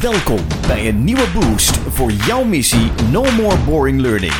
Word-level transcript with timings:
Welkom 0.00 0.38
bij 0.66 0.88
een 0.88 1.04
nieuwe 1.04 1.26
boost 1.34 1.76
voor 1.76 2.10
jouw 2.10 2.44
missie 2.44 2.90
No 3.10 3.22
More 3.22 3.56
Boring 3.66 4.00
Learning. 4.00 4.32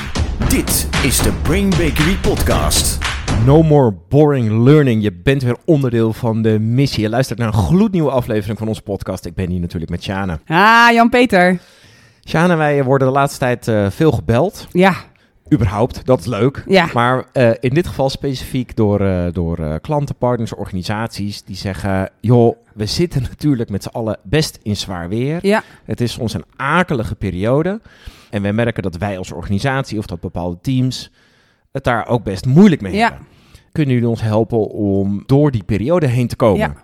Dit 0.48 0.88
is 1.02 1.18
de 1.18 1.32
Brain 1.42 1.70
Bakery 1.70 2.16
Podcast. 2.22 2.98
No 3.44 3.62
more 3.62 3.94
boring 4.08 4.64
learning. 4.64 5.02
Je 5.02 5.12
bent 5.12 5.42
weer 5.42 5.56
onderdeel 5.64 6.12
van 6.12 6.42
de 6.42 6.58
missie. 6.58 7.02
Je 7.02 7.08
luistert 7.08 7.38
naar 7.38 7.48
een 7.48 7.54
gloednieuwe 7.54 8.10
aflevering 8.10 8.58
van 8.58 8.68
onze 8.68 8.82
podcast. 8.82 9.24
Ik 9.24 9.34
ben 9.34 9.50
hier 9.50 9.60
natuurlijk 9.60 9.90
met 9.90 10.02
Shana. 10.02 10.38
Ah, 10.46 10.92
Jan-Peter. 10.92 11.58
Shana, 12.24 12.56
wij 12.56 12.84
worden 12.84 13.08
de 13.08 13.14
laatste 13.14 13.38
tijd 13.38 13.68
eh, 13.68 13.86
veel 13.90 14.12
gebeld. 14.12 14.66
Ja, 14.72 14.94
Überhaupt, 15.52 16.06
dat 16.06 16.20
is 16.20 16.26
leuk. 16.26 16.64
Ja. 16.66 16.88
Maar 16.94 17.24
eh, 17.32 17.50
in 17.60 17.74
dit 17.74 17.86
geval 17.86 18.10
specifiek 18.10 18.76
door, 18.76 19.00
eh, 19.00 19.24
door 19.32 19.58
eh, 19.58 19.74
klanten, 19.80 20.14
partners, 20.16 20.54
organisaties 20.54 21.42
die 21.42 21.56
zeggen... 21.56 22.10
joh, 22.20 22.56
we 22.74 22.86
zitten 22.86 23.22
natuurlijk 23.30 23.70
met 23.70 23.82
z'n 23.82 23.88
allen 23.88 24.16
best 24.22 24.58
in 24.62 24.76
zwaar 24.76 25.08
weer. 25.08 25.38
ja, 25.46 25.62
Het 25.84 26.00
is 26.00 26.18
ons 26.18 26.34
een 26.34 26.44
akelige 26.56 27.14
periode. 27.14 27.80
En 28.30 28.42
wij 28.42 28.52
merken 28.52 28.82
dat 28.82 28.96
wij 28.96 29.18
als 29.18 29.32
organisatie 29.32 29.98
of 29.98 30.06
dat 30.06 30.20
bepaalde 30.20 30.58
teams 30.60 31.10
het 31.72 31.84
daar 31.84 32.06
ook 32.08 32.22
best 32.24 32.46
moeilijk 32.46 32.80
mee 32.80 32.94
Ja. 32.94 33.08
hebben. 33.08 33.26
Kunnen 33.72 33.94
jullie 33.94 34.08
ons 34.08 34.20
helpen 34.22 34.68
om 34.70 35.22
door 35.26 35.50
die 35.50 35.62
periode 35.64 36.06
heen 36.06 36.26
te 36.28 36.36
komen? 36.36 36.58
Ja. 36.58 36.74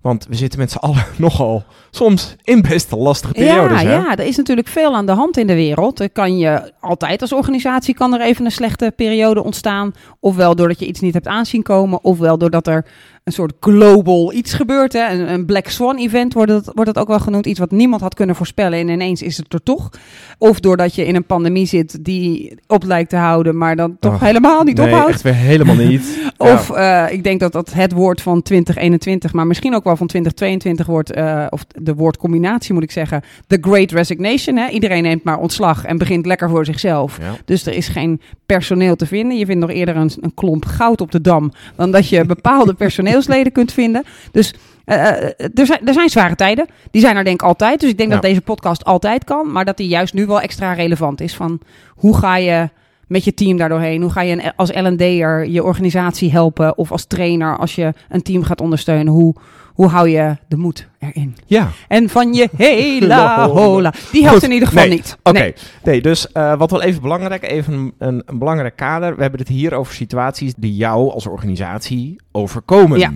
Want 0.00 0.26
we 0.28 0.34
zitten 0.34 0.58
met 0.58 0.70
z'n 0.70 0.78
allen 0.78 1.04
nogal 1.18 1.64
soms 1.90 2.36
in 2.42 2.62
best 2.62 2.90
lastige 2.90 3.32
periodes. 3.32 3.80
ja, 3.80 3.86
hè? 3.86 3.94
ja, 3.94 4.16
er 4.16 4.26
is 4.26 4.36
natuurlijk 4.36 4.68
veel 4.68 4.94
aan 4.94 5.06
de 5.06 5.12
hand 5.12 5.36
in 5.36 5.46
de 5.46 5.54
wereld. 5.54 6.00
Er 6.00 6.10
kan 6.10 6.38
je 6.38 6.72
altijd 6.80 7.20
als 7.20 7.32
organisatie 7.32 7.94
kan 7.94 8.14
er 8.14 8.20
even 8.20 8.44
een 8.44 8.50
slechte 8.50 8.92
periode 8.96 9.42
ontstaan. 9.44 9.92
Ofwel 10.20 10.54
doordat 10.54 10.78
je 10.78 10.86
iets 10.86 11.00
niet 11.00 11.14
hebt 11.14 11.26
aanzien 11.26 11.62
komen, 11.62 12.04
ofwel 12.04 12.38
doordat 12.38 12.66
er 12.66 12.86
een 13.24 13.32
soort 13.32 13.52
global 13.60 14.32
iets 14.32 14.52
gebeurt. 14.52 14.92
Hè? 14.92 15.12
Een, 15.12 15.32
een 15.32 15.46
Black 15.46 15.68
Swan 15.68 15.96
event 15.96 16.34
wordt 16.34 16.52
het, 16.52 16.70
wordt 16.74 16.90
het 16.90 16.98
ook 16.98 17.08
wel 17.08 17.18
genoemd. 17.18 17.46
Iets 17.46 17.58
wat 17.58 17.70
niemand 17.70 18.00
had 18.02 18.14
kunnen 18.14 18.36
voorspellen 18.36 18.78
en 18.78 18.88
ineens 18.88 19.22
is 19.22 19.36
het 19.36 19.52
er 19.52 19.62
toch. 19.62 19.90
Of 20.38 20.60
doordat 20.60 20.94
je 20.94 21.06
in 21.06 21.14
een 21.14 21.24
pandemie 21.24 21.66
zit 21.66 22.04
die 22.04 22.54
op 22.66 22.84
lijkt 22.84 23.10
te 23.10 23.16
houden, 23.16 23.56
maar 23.56 23.76
dan 23.76 23.96
toch 24.00 24.20
helemaal 24.20 24.62
niet 24.62 24.76
nee, 24.76 24.86
ophoudt. 24.86 25.10
echt 25.10 25.22
weer 25.22 25.34
helemaal 25.34 25.74
niet. 25.74 26.18
Of 26.38 26.70
eh, 26.70 27.06
ik 27.10 27.24
denk 27.24 27.40
dat 27.40 27.52
dat 27.52 27.72
het 27.72 27.92
woord 27.92 28.22
van 28.22 28.42
2021, 28.42 29.32
maar 29.32 29.46
misschien 29.46 29.74
ook 29.74 29.84
wel 29.84 29.96
van 29.96 30.06
2022 30.06 30.86
wordt, 30.86 31.12
eh, 31.12 31.46
of 31.50 31.64
de 31.66 31.94
woordcombinatie 31.94 32.74
moet 32.74 32.82
ik 32.82 32.90
zeggen, 32.90 33.22
the 33.46 33.58
great 33.60 33.90
resignation. 33.90 34.56
Hè? 34.56 34.68
Iedereen 34.68 35.02
neemt 35.02 35.24
maar 35.24 35.38
ontslag 35.38 35.84
en 35.84 35.98
begint 35.98 36.26
lekker 36.26 36.48
voor 36.48 36.64
zichzelf. 36.64 37.18
Ja. 37.20 37.36
Dus 37.44 37.66
er 37.66 37.72
is 37.72 37.88
geen 37.88 38.20
personeel 38.54 38.96
te 38.96 39.06
vinden. 39.06 39.38
Je 39.38 39.46
vindt 39.46 39.60
nog 39.60 39.70
eerder 39.70 39.96
een, 39.96 40.10
een 40.20 40.34
klomp 40.34 40.64
goud 40.64 41.00
op 41.00 41.10
de 41.12 41.20
dam 41.20 41.52
dan 41.76 41.90
dat 41.90 42.08
je 42.08 42.24
bepaalde 42.24 42.74
personeelsleden 42.84 43.52
kunt 43.52 43.72
vinden. 43.72 44.04
Dus 44.32 44.54
eh, 44.84 45.06
eh, 45.06 45.22
er, 45.54 45.66
zijn, 45.66 45.86
er 45.86 45.92
zijn 45.92 46.08
zware 46.08 46.34
tijden. 46.34 46.66
Die 46.90 47.00
zijn 47.00 47.16
er 47.16 47.24
denk 47.24 47.40
ik 47.42 47.46
altijd. 47.48 47.80
Dus 47.80 47.90
ik 47.90 47.96
denk 47.96 48.08
Ja. 48.08 48.14
dat 48.14 48.24
deze 48.24 48.40
podcast 48.40 48.84
altijd 48.84 49.24
kan. 49.24 49.52
Maar 49.52 49.64
dat 49.64 49.76
die 49.76 49.88
juist 49.88 50.14
nu 50.14 50.26
wel 50.26 50.40
extra 50.40 50.72
relevant 50.72 51.20
is. 51.20 51.34
Van 51.34 51.60
hoe 51.88 52.16
ga 52.16 52.36
je 52.36 52.68
met 53.06 53.24
je 53.24 53.34
team 53.34 53.56
daardoorheen? 53.56 54.02
Hoe 54.02 54.10
ga 54.10 54.20
je 54.20 54.52
als 54.56 54.70
L&D'er 54.72 55.48
je 55.48 55.64
organisatie 55.64 56.30
helpen? 56.30 56.78
Of 56.78 56.92
als 56.92 57.04
trainer 57.06 57.58
als 57.58 57.74
je 57.74 57.92
een 58.08 58.22
team 58.22 58.42
gaat 58.42 58.60
ondersteunen? 58.60 59.12
Hoe, 59.12 59.34
hoe 59.80 59.88
hou 59.88 60.08
je 60.08 60.36
de 60.48 60.56
moed 60.56 60.88
erin? 60.98 61.36
ja. 61.46 61.68
En 61.88 62.08
van 62.08 62.34
je 62.34 62.48
hela 62.56 63.48
hola. 63.48 63.92
Die 64.12 64.22
helpt 64.22 64.38
Goed, 64.38 64.48
in 64.48 64.52
ieder 64.54 64.68
geval 64.68 64.86
nee, 64.86 64.92
niet. 64.96 65.16
Oké, 65.22 65.38
Nee. 65.38 65.54
nee, 65.84 66.00
dus 66.00 66.32
eh, 66.32 66.56
wat 66.58 66.70
wel 66.70 66.82
even 66.82 67.02
belangrijk, 67.02 67.42
even 67.50 67.72
een, 67.72 67.92
een, 67.98 68.22
een 68.26 68.38
belangrijk 68.38 68.76
kader. 68.76 69.16
We 69.16 69.22
hebben 69.22 69.40
het 69.40 69.48
hier 69.48 69.74
over 69.74 69.94
situaties 69.94 70.52
die 70.56 70.76
jou 70.76 71.10
als 71.10 71.26
organisatie 71.26 72.16
overkomen. 72.32 72.98
Ja. 72.98 73.12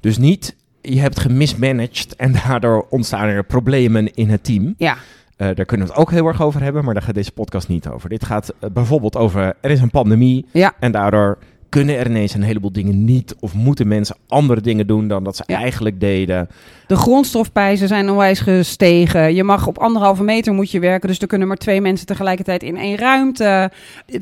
Dus 0.00 0.18
niet, 0.18 0.56
je 0.80 1.00
hebt 1.00 1.20
gemismanaged 1.20 2.16
en 2.16 2.32
daardoor 2.46 2.86
ontstaan 2.90 3.28
er 3.28 3.44
problemen 3.44 4.14
in 4.14 4.28
het 4.30 4.44
team. 4.44 4.74
Ja, 4.76 4.96
Eh, 5.36 5.48
daar 5.54 5.64
kunnen 5.64 5.86
we 5.86 5.92
het 5.92 6.02
ook 6.02 6.10
heel 6.10 6.26
erg 6.26 6.42
over 6.42 6.62
hebben, 6.62 6.84
maar 6.84 6.94
daar 6.94 7.02
gaat 7.02 7.14
deze 7.14 7.32
podcast 7.32 7.68
niet 7.68 7.88
over. 7.88 8.08
Dit 8.08 8.24
gaat 8.24 8.52
eh, 8.60 8.70
bijvoorbeeld 8.70 9.16
over, 9.16 9.54
er 9.60 9.70
is 9.70 9.80
een 9.80 9.90
pandemie 9.90 10.46
ja, 10.52 10.72
en 10.80 10.92
daardoor 10.92 11.38
kunnen 11.72 11.98
er 11.98 12.06
ineens 12.06 12.34
een 12.34 12.42
heleboel 12.42 12.72
dingen 12.72 13.04
niet 13.04 13.34
of 13.40 13.54
moeten 13.54 13.88
mensen 13.88 14.16
andere 14.28 14.60
dingen 14.60 14.86
doen 14.86 15.08
dan 15.08 15.24
dat 15.24 15.36
ze 15.36 15.42
Ja. 15.46 15.56
eigenlijk 15.56 16.00
deden. 16.00 16.48
de 16.86 16.96
grondstofprijzen 16.98 17.88
zijn 17.88 18.10
onwijs 18.10 18.40
gestegen. 18.40 19.34
Je 19.34 19.44
mag 19.44 19.66
op 19.66 19.78
anderhalve 19.78 20.22
meter 20.22 20.52
moet 20.52 20.70
je 20.70 20.80
werken, 20.80 21.08
dus 21.08 21.18
er 21.18 21.26
kunnen 21.26 21.48
maar 21.48 21.56
twee 21.56 21.80
mensen 21.80 22.06
tegelijkertijd 22.06 22.62
in 22.62 22.76
één 22.76 22.96
ruimte. 22.96 23.70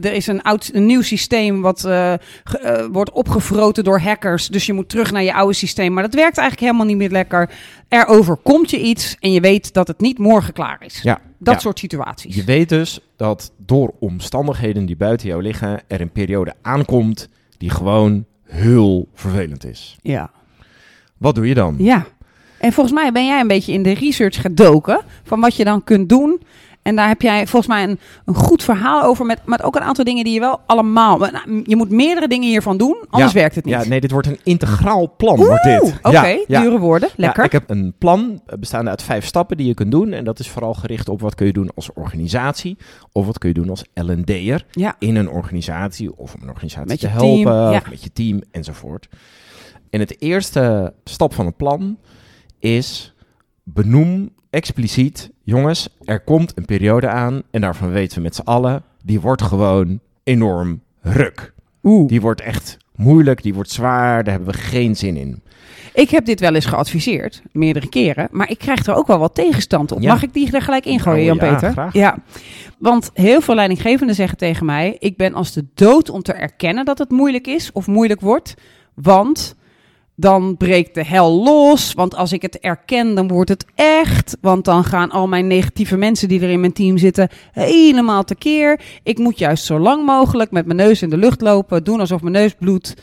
Er 0.00 0.12
is 0.12 0.26
een, 0.26 0.42
oud, 0.42 0.70
een 0.72 0.86
nieuw 0.86 1.00
systeem 1.02 1.60
wat 1.60 1.84
eh, 1.84 2.12
ge- 2.44 2.58
eh, 2.58 2.86
wordt 2.92 3.10
opgevroten 3.10 3.84
door 3.84 4.00
hackers, 4.00 4.48
dus 4.48 4.66
je 4.66 4.72
moet 4.72 4.88
terug 4.88 5.10
naar 5.12 5.22
je 5.22 5.34
oude 5.34 5.52
systeem. 5.54 5.92
Maar 5.92 6.02
dat 6.02 6.14
werkt 6.14 6.38
eigenlijk 6.38 6.60
helemaal 6.66 6.86
niet 6.86 6.96
meer 6.96 7.10
lekker. 7.10 7.50
Er 7.88 8.06
overkomt 8.06 8.70
je 8.70 8.80
iets 8.80 9.16
en 9.20 9.32
je 9.32 9.40
weet 9.40 9.72
dat 9.74 9.86
het 9.88 10.00
niet 10.00 10.18
morgen 10.18 10.52
klaar 10.52 10.82
is. 10.84 11.00
Ja, 11.02 11.20
Dat 11.38 11.54
ja. 11.54 11.60
soort 11.60 11.78
situaties. 11.78 12.34
Je 12.34 12.44
weet 12.44 12.68
dus 12.68 13.00
dat 13.16 13.52
door 13.66 13.92
omstandigheden 13.98 14.86
die 14.86 14.96
buiten 14.96 15.28
jou 15.28 15.42
liggen, 15.42 15.80
er 15.88 16.00
een 16.00 16.10
periode 16.12 16.54
aankomt 16.62 17.28
die 17.60 17.70
gewoon 17.70 18.24
heel 18.44 19.08
vervelend 19.14 19.64
is. 19.64 19.96
Ja. 20.02 20.30
Wat 21.18 21.34
doe 21.34 21.48
je 21.48 21.54
dan? 21.54 21.74
Ja. 21.78 22.06
En 22.58 22.72
volgens 22.72 22.94
mij 22.94 23.12
ben 23.12 23.26
jij 23.26 23.40
een 23.40 23.46
beetje 23.46 23.72
in 23.72 23.82
de 23.82 23.92
research 23.92 24.40
gedoken 24.40 25.00
van 25.22 25.40
wat 25.40 25.56
je 25.56 25.64
dan 25.64 25.84
kunt 25.84 26.08
doen. 26.08 26.42
En 26.82 26.96
daar 26.96 27.08
heb 27.08 27.22
jij 27.22 27.46
volgens 27.46 27.66
mij 27.66 27.82
een, 27.82 27.98
een 28.24 28.34
goed 28.34 28.62
verhaal 28.62 29.02
over 29.02 29.26
met, 29.26 29.40
met 29.46 29.62
ook 29.62 29.76
een 29.76 29.82
aantal 29.82 30.04
dingen 30.04 30.24
die 30.24 30.34
je 30.34 30.40
wel 30.40 30.60
allemaal... 30.66 31.18
nou, 31.18 31.62
je 31.66 31.76
moet 31.76 31.90
meerdere 31.90 32.28
dingen 32.28 32.48
hiervan 32.48 32.76
doen, 32.76 32.96
anders 33.10 33.32
Ja. 33.32 33.38
werkt 33.40 33.54
het 33.54 33.64
niet. 33.64 33.74
Ja, 33.74 33.84
nee, 33.84 34.00
dit 34.00 34.10
wordt 34.10 34.26
een 34.26 34.38
integraal 34.44 35.14
plan. 35.16 35.38
Oeh, 35.38 35.46
wordt 35.48 35.62
dit. 35.64 35.98
Oké, 36.02 36.38
ja. 36.46 36.60
dure 36.60 36.78
woorden. 36.78 37.08
Lekker. 37.16 37.38
Ja, 37.40 37.46
ik 37.46 37.52
heb 37.52 37.70
een 37.70 37.94
plan 37.98 38.40
eh, 38.46 38.58
bestaande 38.58 38.90
uit 38.90 39.02
vijf 39.02 39.24
stappen 39.26 39.56
die 39.56 39.66
je 39.66 39.74
kunt 39.74 39.90
doen. 39.90 40.12
En 40.12 40.24
dat 40.24 40.38
is 40.38 40.48
vooral 40.48 40.74
gericht 40.74 41.08
op 41.08 41.20
wat 41.20 41.34
kun 41.34 41.46
je 41.46 41.52
doen 41.52 41.70
als 41.74 41.92
organisatie. 41.92 42.76
Of 43.12 43.26
wat 43.26 43.38
kun 43.38 43.48
je 43.48 43.54
doen 43.54 43.70
als 43.70 43.84
L&D'er 43.94 44.64
in 44.98 45.16
een 45.16 45.28
organisatie. 45.30 46.16
Of 46.16 46.34
om 46.34 46.42
een 46.42 46.48
organisatie 46.48 46.88
Met 46.88 47.00
te 47.00 47.06
helpen. 47.06 47.44
team. 47.44 47.74
Of 47.76 47.90
met 47.90 48.02
je 48.02 48.12
team 48.12 48.40
enzovoort. 48.50 49.08
En 49.90 50.00
het 50.00 50.20
eerste 50.22 50.92
stap 51.04 51.34
van 51.34 51.46
het 51.46 51.56
plan 51.56 51.98
is 52.58 53.14
benoem 53.62 54.30
expliciet. 54.50 55.30
Jongens, 55.50 55.88
er 56.04 56.20
komt 56.20 56.52
een 56.54 56.64
periode 56.64 57.08
aan. 57.08 57.42
En 57.50 57.60
daarvan 57.60 57.90
weten 57.90 58.16
we 58.16 58.22
met 58.22 58.34
z'n 58.34 58.40
allen. 58.40 58.82
Die 59.04 59.20
wordt 59.20 59.42
gewoon 59.42 60.00
enorm 60.24 60.80
ruk. 61.00 61.52
Oeh. 61.82 62.08
Die 62.08 62.20
wordt 62.20 62.40
echt 62.40 62.76
moeilijk. 62.94 63.42
Die 63.42 63.54
wordt 63.54 63.70
zwaar. 63.70 64.24
Daar 64.24 64.34
hebben 64.34 64.54
we 64.54 64.60
geen 64.60 64.96
zin 64.96 65.16
in. 65.16 65.42
Ik 65.94 66.10
heb 66.10 66.24
dit 66.24 66.40
wel 66.40 66.54
eens 66.54 66.64
geadviseerd, 66.64 67.42
meerdere 67.52 67.88
keren. 67.88 68.28
Maar 68.30 68.50
ik 68.50 68.58
krijg 68.58 68.86
er 68.86 68.94
ook 68.94 69.06
wel 69.06 69.18
wat 69.18 69.34
tegenstand 69.34 69.92
op. 69.92 70.00
Ja. 70.00 70.12
Mag 70.12 70.22
ik 70.22 70.32
die 70.32 70.52
er 70.52 70.62
gelijk 70.62 70.84
ingooien, 70.84 71.26
Nou, 71.26 71.38
ja, 71.38 71.44
Jan-Peter? 71.44 71.72
graag. 71.72 71.92
Ja, 71.92 72.16
want 72.78 73.10
heel 73.14 73.40
veel 73.40 73.54
leidinggevenden 73.54 74.14
zeggen 74.14 74.38
tegen 74.38 74.66
mij... 74.66 74.96
ik 74.98 75.16
ben 75.16 75.34
als 75.34 75.52
de 75.52 75.64
dood 75.74 76.10
om 76.10 76.22
te 76.22 76.32
erkennen 76.32 76.84
dat 76.84 76.98
het 76.98 77.10
moeilijk 77.10 77.46
is 77.46 77.72
of 77.72 77.86
moeilijk 77.86 78.20
wordt. 78.20 78.54
Want 78.94 79.54
dan 80.20 80.56
breekt 80.56 80.94
de 80.94 81.04
hel 81.04 81.42
los. 81.42 81.92
Want 81.92 82.14
als 82.14 82.32
ik 82.32 82.42
het 82.42 82.58
erken, 82.58 83.14
dan 83.14 83.28
wordt 83.28 83.48
het 83.50 83.64
echt. 83.74 84.36
Want 84.40 84.64
dan 84.64 84.84
gaan 84.84 85.10
al 85.10 85.28
mijn 85.28 85.46
negatieve 85.46 85.96
mensen 85.96 86.28
die 86.28 86.40
er 86.40 86.50
in 86.50 86.60
mijn 86.60 86.72
team 86.72 86.98
zitten... 86.98 87.28
helemaal 87.52 88.24
tekeer. 88.24 88.80
Ik 89.02 89.18
moet 89.18 89.38
juist 89.38 89.64
zo 89.64 89.78
lang 89.78 90.06
mogelijk 90.06 90.50
met 90.50 90.66
mijn 90.66 90.78
neus 90.78 91.02
in 91.02 91.10
de 91.10 91.16
lucht 91.16 91.40
lopen... 91.40 91.84
doen 91.84 92.00
alsof 92.00 92.20
mijn 92.20 92.34
neus 92.34 92.54
bloedt. 92.58 92.94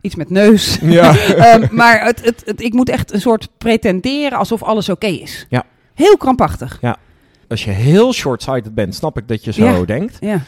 Iets 0.00 0.14
met 0.14 0.30
neus. 0.30 0.78
Ja. 0.82 1.16
Ehm, 1.16 1.66
maar 1.70 2.04
het, 2.04 2.24
het, 2.24 2.42
het, 2.44 2.62
ik 2.62 2.72
moet 2.72 2.88
echt 2.88 3.12
een 3.12 3.20
soort 3.20 3.48
pretenderen 3.58 4.38
alsof 4.38 4.62
alles 4.62 4.88
oké 4.88 5.06
is. 5.06 5.46
Ja. 5.48 5.64
Heel 5.94 6.16
krampachtig. 6.16 6.80
Als 7.48 7.64
je 7.64 7.70
heel 7.70 8.12
short-sighted 8.12 8.74
bent, 8.74 8.94
snap 8.94 9.18
ik 9.18 9.28
dat 9.28 9.44
je 9.44 9.52
zo 9.52 9.64
Ja. 9.64 9.84
denkt. 9.84 10.16
Ja. 10.20 10.40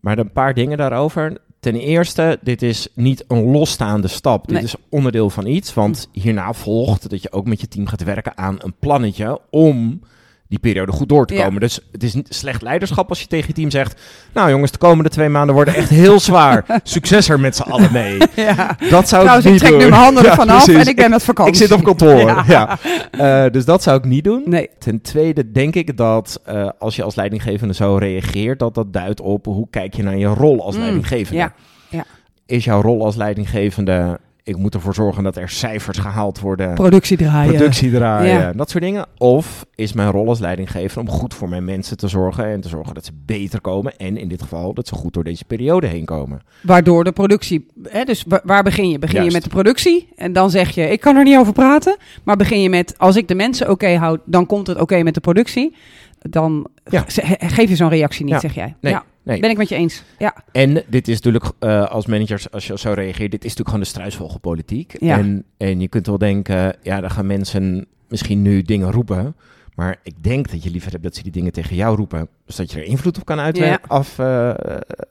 Maar 0.00 0.18
een 0.18 0.32
paar 0.32 0.54
dingen 0.54 0.78
daarover. 0.78 1.38
Ten 1.60 1.74
eerste, 1.74 2.38
dit 2.42 2.62
is 2.62 2.88
niet 2.94 3.24
een 3.28 3.50
losstaande 3.50 4.08
stap. 4.08 4.48
Dit 4.48 4.62
is 4.62 4.74
onderdeel 4.88 5.30
van 5.30 5.46
iets. 5.46 5.74
Want 5.74 6.08
hierna 6.12 6.52
volgt 6.52 7.10
dat 7.10 7.22
je 7.22 7.32
ook 7.32 7.46
met 7.46 7.60
je 7.60 7.68
team 7.68 7.86
gaat 7.86 8.04
werken 8.04 8.36
aan 8.36 8.56
een 8.58 8.74
plannetje 8.78 9.40
om 9.50 10.00
die 10.50 10.58
periode 10.58 10.92
goed 10.92 11.08
door 11.08 11.26
te 11.26 11.34
Ja. 11.34 11.44
komen. 11.44 11.60
Dus 11.60 11.80
het 11.92 12.02
is 12.02 12.14
niet 12.14 12.26
slecht 12.34 12.62
leiderschap 12.62 13.08
als 13.08 13.20
je 13.20 13.26
tegen 13.26 13.46
je 13.48 13.52
team 13.54 13.70
zegt... 13.70 14.00
Nou 14.32 14.50
jongens, 14.50 14.70
de 14.70 14.78
komende 14.78 15.10
twee 15.10 15.28
maanden 15.28 15.54
worden 15.54 15.74
echt 15.74 15.88
heel 15.88 16.20
zwaar. 16.20 16.64
Succes 16.82 17.28
er 17.28 17.40
met 17.40 17.56
z'n 17.56 17.62
allen 17.62 17.92
mee. 17.92 18.18
ja. 18.46 18.76
Dat 18.90 19.08
zou 19.08 19.22
Trouwens, 19.22 19.36
ik 19.38 19.44
ik 19.44 19.50
niet 19.50 19.58
trek 19.58 19.70
doen. 19.72 19.78
nu 19.82 19.88
mijn 19.88 20.02
handen 20.02 20.22
Ja, 20.22 20.28
ervan 20.30 20.48
af 20.48 20.68
en 20.68 20.86
ik 20.88 20.96
ben 20.96 21.10
met 21.10 21.18
Ik 21.18 21.24
vakantie. 21.24 21.54
zit 21.54 21.72
op 21.72 21.82
kantoor. 21.84 22.44
Ja. 22.46 22.78
Eh, 23.10 23.50
dus 23.52 23.64
dat 23.64 23.82
zou 23.82 23.98
ik 23.98 24.04
niet 24.04 24.24
doen. 24.24 24.42
Nee. 24.46 24.68
Ten 24.78 25.00
tweede 25.00 25.52
denk 25.52 25.74
ik 25.74 25.96
dat 25.96 26.40
eh, 26.44 26.68
als 26.78 26.96
je 26.96 27.02
als 27.02 27.14
leidinggevende 27.14 27.74
zo 27.74 27.96
reageert, 27.96 28.58
dat 28.58 28.74
dat 28.74 28.92
duidt 28.92 29.20
op 29.20 29.44
hoe 29.44 29.66
kijk 29.70 29.94
je 29.94 30.02
naar 30.02 30.16
je 30.18 30.26
rol 30.26 30.64
als 30.64 30.74
Mm, 30.74 30.80
leidinggevende. 30.80 31.40
ja, 31.40 31.52
ja. 31.88 32.04
Is 32.46 32.64
jouw 32.64 32.80
rol 32.80 33.04
als 33.04 33.16
leidinggevende 33.16 34.18
ik 34.50 34.56
moet 34.56 34.74
ervoor 34.74 34.94
zorgen 34.94 35.22
dat 35.22 35.36
er 35.36 35.48
cijfers 35.48 35.98
gehaald 35.98 36.40
worden. 36.40 36.74
Productie 36.74 37.16
draaien. 37.16 37.54
Productie 37.54 37.90
draaien, 37.90 38.38
Ja. 38.38 38.52
dat 38.52 38.70
soort 38.70 38.82
dingen. 38.84 39.06
Of 39.18 39.66
is 39.74 39.92
mijn 39.92 40.10
rol 40.10 40.28
als 40.28 40.38
leidinggever 40.38 41.00
om 41.00 41.08
goed 41.08 41.34
voor 41.34 41.48
mijn 41.48 41.64
mensen 41.64 41.96
te 41.96 42.08
zorgen 42.08 42.44
en 42.44 42.60
te 42.60 42.68
zorgen 42.68 42.94
dat 42.94 43.04
ze 43.04 43.12
beter 43.26 43.60
komen. 43.60 43.96
En 43.96 44.16
in 44.16 44.28
dit 44.28 44.42
geval 44.42 44.74
dat 44.74 44.88
ze 44.88 44.94
goed 44.94 45.12
door 45.12 45.24
deze 45.24 45.44
periode 45.44 45.86
heen 45.86 46.04
komen. 46.04 46.40
Waardoor 46.62 47.04
de 47.04 47.12
productie. 47.12 47.66
Hè, 47.82 48.04
dus 48.04 48.24
wa- 48.28 48.40
waar 48.44 48.62
begin 48.62 48.88
je? 48.90 48.98
Begin 48.98 49.14
Juist. 49.16 49.28
je 49.30 49.34
met 49.40 49.44
de 49.44 49.54
productie 49.54 50.08
en 50.16 50.32
dan 50.32 50.50
zeg 50.50 50.70
je: 50.70 50.88
Ik 50.88 51.00
kan 51.00 51.16
er 51.16 51.24
niet 51.24 51.36
over 51.38 51.52
praten. 51.52 51.96
Maar 52.24 52.36
begin 52.36 52.60
je 52.60 52.68
met: 52.70 52.94
Als 52.98 53.16
ik 53.16 53.28
de 53.28 53.34
mensen 53.34 53.70
oké 53.70 53.94
houd, 53.96 54.20
dan 54.24 54.46
komt 54.46 54.66
het 54.66 54.80
oké 54.80 55.02
met 55.02 55.14
de 55.14 55.20
productie. 55.20 55.74
Dan 56.18 56.66
Ja. 56.84 57.04
geef 57.38 57.68
je 57.68 57.76
zo'n 57.76 57.88
reactie 57.88 58.24
niet, 58.24 58.34
Ja. 58.34 58.40
zeg 58.40 58.54
jij. 58.54 58.74
Nee, 58.80 58.92
Ja, 58.92 59.04
nee. 59.30 59.40
ben 59.40 59.50
ik 59.50 59.56
met 59.56 59.68
je 59.68 59.74
eens. 59.74 60.02
Ja, 60.18 60.34
En 60.52 60.82
dit 60.88 61.08
is 61.08 61.14
natuurlijk 61.14 61.44
eh, 61.58 61.86
als 61.90 62.06
managers, 62.06 62.50
als 62.50 62.66
je 62.66 62.78
zo 62.78 62.92
reageert, 62.92 63.30
dit 63.30 63.44
is 63.44 63.54
natuurlijk 63.56 63.68
gewoon 63.68 63.82
de 63.82 63.88
struisvogelpolitiek. 63.88 64.94
Ja. 65.00 65.18
En, 65.18 65.44
en 65.56 65.80
je 65.80 65.88
kunt 65.88 66.06
wel 66.06 66.18
denken, 66.18 66.76
ja, 66.82 67.00
dan 67.00 67.10
gaan 67.10 67.26
mensen 67.26 67.86
misschien 68.08 68.42
nu 68.42 68.62
dingen 68.62 68.90
roepen. 68.92 69.34
Maar 69.74 69.96
ik 70.02 70.14
denk 70.22 70.50
dat 70.50 70.62
je 70.62 70.70
liever 70.70 70.90
hebt 70.90 71.02
dat 71.02 71.14
ze 71.14 71.22
die 71.22 71.32
dingen 71.32 71.52
tegen 71.52 71.76
jou 71.76 71.96
roepen. 71.96 72.28
Dus 72.46 72.56
dat 72.56 72.72
je 72.72 72.78
er 72.78 72.84
invloed 72.86 73.18
op 73.18 73.24
kan 73.24 73.38
uitwerken, 73.40 73.88
af, 73.88 74.18
eh, 74.18 74.50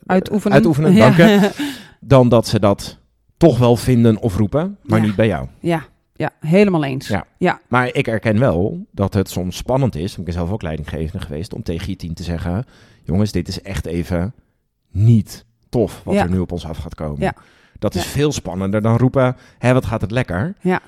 uitoefenen. 0.05 0.53
uitoefenen, 0.53 0.93
Ja. 0.93 0.99
dank 0.99 1.15
je. 1.17 1.51
dan 1.99 2.29
dat 2.29 2.47
ze 2.47 2.59
dat 2.59 2.97
toch 3.37 3.57
wel 3.57 3.75
vinden 3.75 4.17
of 4.17 4.35
roepen, 4.37 4.77
maar 4.83 4.99
Ja. 4.99 5.05
niet 5.05 5.15
bij 5.15 5.27
jou. 5.27 5.47
ja, 5.59 5.85
ja, 6.19 6.31
helemaal 6.39 6.83
eens. 6.83 7.07
Ja. 7.07 7.25
ja. 7.37 7.59
Maar 7.67 7.89
ik 7.93 8.07
erken 8.07 8.39
wel 8.39 8.85
dat 8.91 9.13
het 9.13 9.29
soms 9.29 9.57
spannend 9.57 9.95
is, 9.95 10.17
ik 10.17 10.23
ben 10.23 10.33
zelf 10.33 10.51
ook 10.51 10.61
leidinggevende 10.61 11.25
geweest, 11.25 11.53
om 11.53 11.63
tegen 11.63 11.89
je 11.89 11.95
team 11.95 12.13
te 12.13 12.23
zeggen, 12.23 12.65
jongens, 13.03 13.31
dit 13.31 13.47
is 13.47 13.61
echt 13.61 13.85
even 13.85 14.33
niet 14.91 15.45
tof 15.69 16.01
wat 16.03 16.13
Ja. 16.13 16.23
er 16.23 16.29
nu 16.29 16.39
op 16.39 16.51
ons 16.51 16.65
af 16.65 16.77
gaat 16.77 16.95
komen. 16.95 17.21
Ja. 17.21 17.33
Dat 17.79 17.95
is 17.95 18.05
veel 18.05 18.31
spannender 18.31 18.81
dan 18.81 18.97
roepen, 18.97 19.35
hé, 19.57 19.73
wat 19.73 19.85
gaat 19.85 20.01
het 20.01 20.11
lekker? 20.11 20.55
Ja. 20.61 20.69
Ja. 20.71 20.79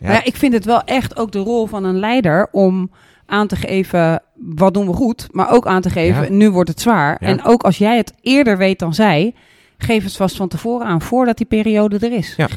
Maar 0.00 0.12
ja, 0.12 0.24
ik 0.24 0.36
vind 0.36 0.52
het 0.52 0.64
wel 0.64 0.82
echt 0.82 1.16
ook 1.16 1.32
de 1.32 1.38
rol 1.38 1.66
van 1.66 1.84
een 1.84 1.98
leider 1.98 2.48
om 2.52 2.90
aan 3.26 3.46
te 3.46 3.56
geven 3.56 4.22
wat 4.34 4.74
doen 4.74 4.86
we 4.86 4.92
goed, 4.92 5.28
maar 5.30 5.50
ook 5.50 5.66
aan 5.66 5.82
te 5.82 5.90
geven 5.90 6.22
Ja. 6.22 6.30
nu 6.30 6.50
wordt 6.50 6.68
het 6.70 6.80
zwaar. 6.80 7.16
Ja. 7.20 7.26
En 7.26 7.44
ook 7.44 7.62
als 7.62 7.78
jij 7.78 7.96
het 7.96 8.12
eerder 8.20 8.58
weet 8.58 8.78
dan 8.78 8.94
zij, 8.94 9.34
geef 9.78 10.04
het 10.04 10.16
vast 10.16 10.36
van 10.36 10.48
tevoren 10.48 10.86
aan 10.86 11.00
voordat 11.00 11.36
die 11.36 11.46
periode 11.46 11.98
er 11.98 12.12
is. 12.12 12.34
Ja. 12.36 12.48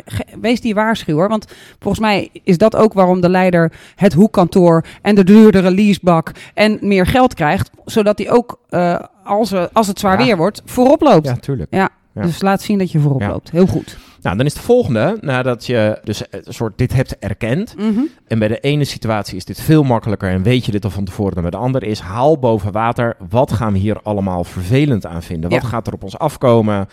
Wees 0.41 0.61
die 0.61 0.73
waarschuwer, 0.75 1.27
want 1.29 1.45
volgens 1.79 2.03
mij 2.03 2.29
is 2.43 2.57
dat 2.57 2.75
ook 2.75 2.93
waarom 2.93 3.21
de 3.21 3.29
leider 3.29 3.71
het 3.95 4.13
hoekkantoor 4.13 4.85
en 5.01 5.15
de 5.15 5.23
duurdere 5.23 5.71
leasebak 5.71 6.31
en 6.53 6.77
meer 6.81 7.05
geld 7.05 7.33
krijgt, 7.33 7.69
zodat 7.85 8.17
hij 8.17 8.31
ook 8.31 8.59
eh, 8.69 8.99
als, 9.23 9.51
er- 9.51 9.69
als 9.73 9.87
het 9.87 9.99
zwaar 9.99 10.19
Ja. 10.19 10.25
weer 10.25 10.37
wordt 10.37 10.61
voorop 10.65 11.01
loopt. 11.01 11.25
Ja, 11.27 11.35
tuurlijk. 11.35 11.73
Ja. 11.73 11.89
Dus 12.13 12.41
laat 12.41 12.61
zien 12.61 12.77
dat 12.77 12.91
je 12.91 12.99
voorop 12.99 13.21
loopt. 13.21 13.51
Heel 13.51 13.67
goed. 13.67 13.97
Nou, 14.21 14.37
dan 14.37 14.45
is 14.45 14.53
de 14.53 14.61
volgende, 14.61 15.17
nadat 15.21 15.65
je 15.65 15.99
dus 16.03 16.21
een 16.31 16.53
soort 16.53 16.77
dit 16.77 16.93
hebt 16.93 17.17
erkend. 17.19 17.75
Mhm. 17.77 17.99
En 18.27 18.39
bij 18.39 18.47
de 18.47 18.59
ene 18.59 18.83
situatie 18.83 19.35
is 19.37 19.45
dit 19.45 19.61
veel 19.61 19.83
makkelijker 19.83 20.29
en 20.29 20.43
weet 20.43 20.65
je 20.65 20.71
dit 20.71 20.83
al 20.83 20.89
van 20.89 21.05
tevoren 21.05 21.33
dan 21.33 21.41
bij 21.41 21.51
de 21.51 21.57
andere 21.57 21.85
is 21.85 21.99
haal 21.99 22.39
boven 22.39 22.71
water. 22.71 23.15
Wat 23.29 23.51
gaan 23.51 23.73
we 23.73 23.79
hier 23.79 24.01
allemaal 24.01 24.43
vervelend 24.43 25.05
aan 25.05 25.23
vinden? 25.23 25.49
Wat 25.49 25.61
Ja. 25.61 25.67
gaat 25.67 25.87
er 25.87 25.93
op 25.93 26.03
ons 26.03 26.17
afkomen? 26.17 26.87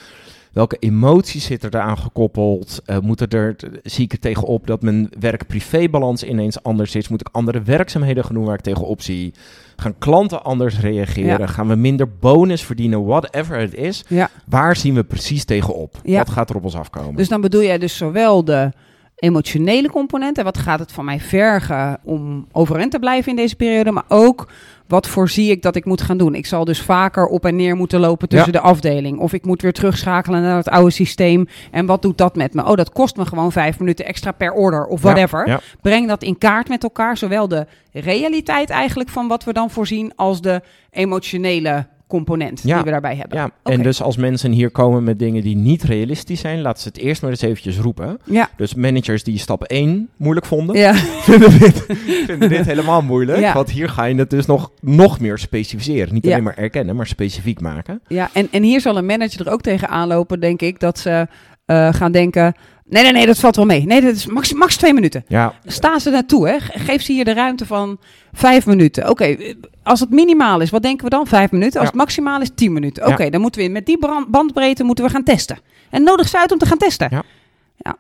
Welke 0.55 0.77
emoties 0.79 1.45
zitten 1.45 1.75
eraan 1.75 1.99
gekoppeld? 1.99 2.81
Eh 2.85 2.99
moeten 2.99 3.29
er, 3.29 3.57
zie 3.83 4.05
ik 4.05 4.13
er 4.13 4.19
tegenop 4.19 4.67
dat 4.67 4.83
mijn 4.83 5.11
werk-privé-balans 5.19 6.23
ineens 6.23 6.63
anders 6.63 6.95
is? 6.95 7.09
Moet 7.09 7.21
ik 7.21 7.29
andere 7.33 7.63
werkzaamheden 7.63 8.25
gaan 8.25 8.35
doen 8.35 8.45
waar 8.45 8.55
ik 8.55 8.61
tegenop 8.61 9.03
zie? 9.03 9.35
Gaan 9.77 9.99
klanten 9.99 10.45
anders 10.45 10.81
reageren? 10.81 11.39
Ja. 11.39 11.47
Gaan 11.47 11.69
we 11.69 11.75
minder 11.75 12.09
bonus 12.21 12.63
verdienen? 12.63 13.05
Whatever 13.05 13.59
het 13.59 13.75
is. 13.75 14.05
Ja. 14.09 14.31
Waar 14.47 14.77
zien 14.77 14.95
we 14.95 15.05
precies 15.05 15.45
tegenop? 15.45 16.01
Ja. 16.03 16.19
Wat 16.19 16.31
gaat 16.31 16.51
er 16.51 16.57
op 16.57 16.65
ons 16.65 16.77
afkomen? 16.77 17.17
Dus 17.17 17.29
dan 17.29 17.41
bedoel 17.41 17.63
jij 17.63 17.79
dus 17.79 17.97
zowel 17.97 18.45
de 18.45 18.71
emotionele 19.17 19.91
component 19.91 20.39
en 20.39 20.45
wat 20.45 20.59
gaat 20.59 20.79
het 20.79 20.93
van 20.93 21.05
mij 21.05 21.21
vergen 21.21 21.99
om 22.05 22.47
overeind 22.53 22.91
te 22.91 22.99
blijven 22.99 23.31
in 23.31 23.37
deze 23.37 23.57
periode, 23.57 23.91
maar 23.91 24.05
ook 24.09 24.49
wat 24.89 25.09
voorzie 25.09 25.51
ik 25.51 25.63
dat 25.63 25.77
ik 25.77 25.85
moet 25.85 26.03
gaan 26.03 26.17
doen. 26.17 26.35
Ik 26.35 26.47
zal 26.47 26.65
dus 26.65 26.83
vaker 26.83 27.27
op 27.27 27.45
en 27.45 27.57
neer 27.57 27.77
moeten 27.77 28.01
lopen 28.01 28.29
tussen 28.29 28.53
Ja. 28.53 28.59
de 28.61 28.65
afdeling 28.65 29.19
of 29.19 29.33
ik 29.33 29.45
moet 29.45 29.63
weer 29.63 29.73
terugschakelen 29.73 30.43
naar 30.43 30.57
het 30.57 30.69
oude 30.69 30.91
systeem 30.91 31.47
en 31.71 31.87
wat 31.87 32.03
doet 32.03 32.19
dat 32.19 32.37
met 32.37 32.55
me? 32.55 32.65
Oh, 32.65 32.75
dat 32.75 32.93
kost 32.93 33.17
me 33.17 33.27
gewoon 33.27 33.53
vijf 33.53 33.79
minuten 33.79 34.05
extra 34.07 34.33
per 34.33 34.53
order 34.53 34.87
of 34.87 35.03
Ja, 35.03 35.07
whatever. 35.09 35.49
ja. 35.49 35.61
Breng 35.83 36.09
dat 36.09 36.23
in 36.23 36.39
kaart 36.39 36.69
met 36.69 36.83
elkaar, 36.83 37.17
zowel 37.17 37.49
de 37.49 37.67
realiteit 37.93 38.71
eigenlijk 38.71 39.09
van 39.11 39.29
wat 39.29 39.45
we 39.45 39.53
dan 39.53 39.71
voorzien 39.71 40.13
als 40.17 40.41
de 40.41 40.63
emotionele 40.91 41.87
component 42.15 42.61
Ja. 42.65 42.75
die 42.75 42.85
we 42.85 42.91
daarbij 42.91 43.17
hebben. 43.17 43.39
Ja, 43.39 43.51
en 43.63 43.83
dus 43.83 44.03
als 44.03 44.17
mensen 44.17 44.53
hier 44.53 44.71
komen 44.71 45.05
met 45.05 45.19
dingen 45.19 45.43
die 45.43 45.57
niet 45.57 45.83
realistisch 45.83 46.41
zijn, 46.41 46.61
laten 46.61 46.83
ze 46.83 46.89
het 46.89 46.99
eerst 46.99 47.23
maar 47.23 47.31
eens 47.31 47.41
eventjes 47.43 47.79
roepen. 47.79 48.19
Ja. 48.25 48.49
Dus 48.57 48.75
managers 48.75 49.23
die 49.23 49.39
stap 49.39 49.63
1 49.63 50.09
moeilijk 50.17 50.47
vonden, 50.47 50.77
Ja. 50.77 50.95
vinden, 51.29 51.59
dit, 51.59 51.85
vinden 52.27 52.49
dit 52.49 52.65
helemaal 52.65 53.03
moeilijk. 53.03 53.39
Ja. 53.39 53.53
Want 53.55 53.71
hier 53.71 53.89
ga 53.89 54.05
je 54.05 54.15
het 54.15 54.31
dus 54.31 54.47
nog, 54.47 54.71
nog 54.81 55.21
meer 55.21 55.39
specificeren. 55.39 56.15
Niet 56.15 56.27
alleen 56.27 56.43
maar 56.43 56.57
erkennen, 56.59 56.97
maar 56.97 57.07
specifiek 57.07 57.61
maken. 57.61 58.01
Ja, 58.09 58.31
en, 58.33 58.49
en 58.51 58.63
hier 58.63 58.81
zal 58.81 58.97
een 58.97 59.07
manager 59.07 59.47
er 59.47 59.53
ook 59.53 59.63
tegen 59.63 59.89
aanlopen, 59.89 60.41
denk 60.41 60.63
ik, 60.63 60.81
dat 60.81 60.99
ze 60.99 61.27
eh, 61.65 61.93
gaan 61.95 62.13
denken... 62.13 62.55
Nee, 62.89 63.03
nee, 63.03 63.13
nee, 63.13 63.27
dat 63.27 63.39
valt 63.39 63.57
wel 63.57 63.65
mee. 63.65 63.87
Nee, 63.87 64.01
dat 64.01 64.15
is 64.15 64.27
max, 64.27 64.53
max 64.53 64.77
twee 64.77 64.95
minuten. 64.95 65.25
Ja, 65.29 65.55
Sta 65.65 65.99
ze 65.99 66.11
naartoe, 66.11 66.49
hè. 66.49 66.61
Ge- 66.61 66.79
Geef 66.79 67.03
ze 67.03 67.13
hier 67.13 67.25
de 67.25 67.33
ruimte 67.35 67.67
van 67.67 67.99
vijf 68.33 68.67
minuten. 68.67 69.09
Oké, 69.11 69.25
eh, 69.25 69.55
als 69.83 70.01
het 70.01 70.11
minimaal 70.11 70.61
is, 70.61 70.71
wat 70.71 70.83
denken 70.83 71.05
we 71.05 71.11
dan? 71.11 71.27
Vijf 71.27 71.51
minuten. 71.51 71.73
Als 71.81 71.83
Ja. 71.83 71.87
het 71.91 71.95
maximaal 72.01 72.41
is, 72.41 72.51
tien 72.55 72.73
minuten. 72.73 73.07
Oké, 73.07 73.23
Ja. 73.23 73.31
dan 73.31 73.41
moeten 73.41 73.63
we 73.63 73.69
met 73.69 73.87
die 73.87 73.99
brand- 73.99 74.29
bandbreedte 74.31 74.85
moeten 74.85 75.05
we 75.05 75.11
gaan 75.11 75.23
testen. 75.23 75.59
En 75.91 76.03
nodig 76.03 76.29
ze 76.29 76.39
uit 76.39 76.53
om 76.53 76.59
te 76.59 76.67
gaan 76.67 76.79
testen. 76.79 77.09
Ja. 77.11 77.23